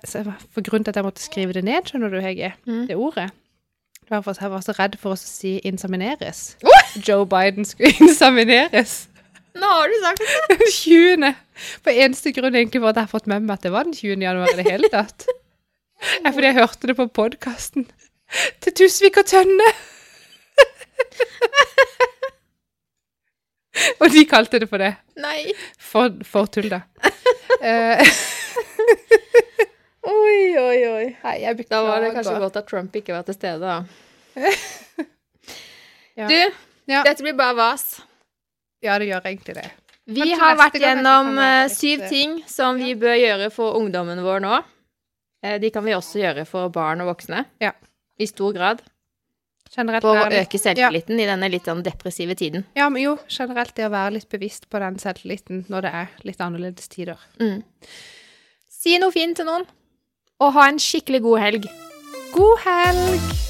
[0.54, 2.86] for grunnen til at jeg måtte skrive det ned, skjønner du, Hege, Mm.
[2.86, 3.30] det ordet
[4.10, 6.56] jeg var så redd for å si 'insamineres'.
[7.08, 9.08] Joe Biden skulle insamineres.
[9.54, 10.58] Nå har du sagt det!
[10.72, 11.34] 20.
[11.56, 13.94] For eneste grunn egentlig var at jeg har fått med meg at det var den
[13.96, 14.20] 20.
[14.22, 15.26] januar i det hele tatt.
[16.22, 17.86] Er fordi jeg hørte det på podkasten
[18.60, 19.68] til Tusvik og Tønne.
[24.00, 24.92] og de kalte det for det.
[25.20, 25.52] Nei.
[25.80, 26.82] For, for tull, da.
[27.60, 28.02] Eh,
[30.06, 31.06] Oi, oi, oi.
[31.24, 33.78] Nei, jeg Da var det kanskje godt at Trump ikke var til stede, da.
[36.16, 36.28] Ja.
[36.30, 36.36] Du,
[36.88, 37.02] Ja.
[37.04, 37.82] dette blir bare vas.
[38.80, 39.66] Ja, det gjør egentlig det.
[40.06, 44.20] Vi Kanskje har vært gjennom eh, syv eh, ting som vi bør gjøre for ungdommen
[44.22, 44.58] vår nå.
[45.42, 47.42] Eh, De kan vi også gjøre for barn og voksne.
[47.62, 47.72] Ja.
[48.18, 48.84] I stor grad.
[49.74, 52.62] Generelt For å øke selvtilliten i denne litt sånn depressive tiden.
[52.78, 56.14] Ja, men jo, generelt det å være litt bevisst på den selvtilliten når det er
[56.28, 57.18] litt annerledes tider.
[57.42, 57.58] Mm.
[58.70, 59.66] Si noe fint til noen,
[60.38, 61.68] og ha en skikkelig god helg.
[62.36, 63.45] God helg!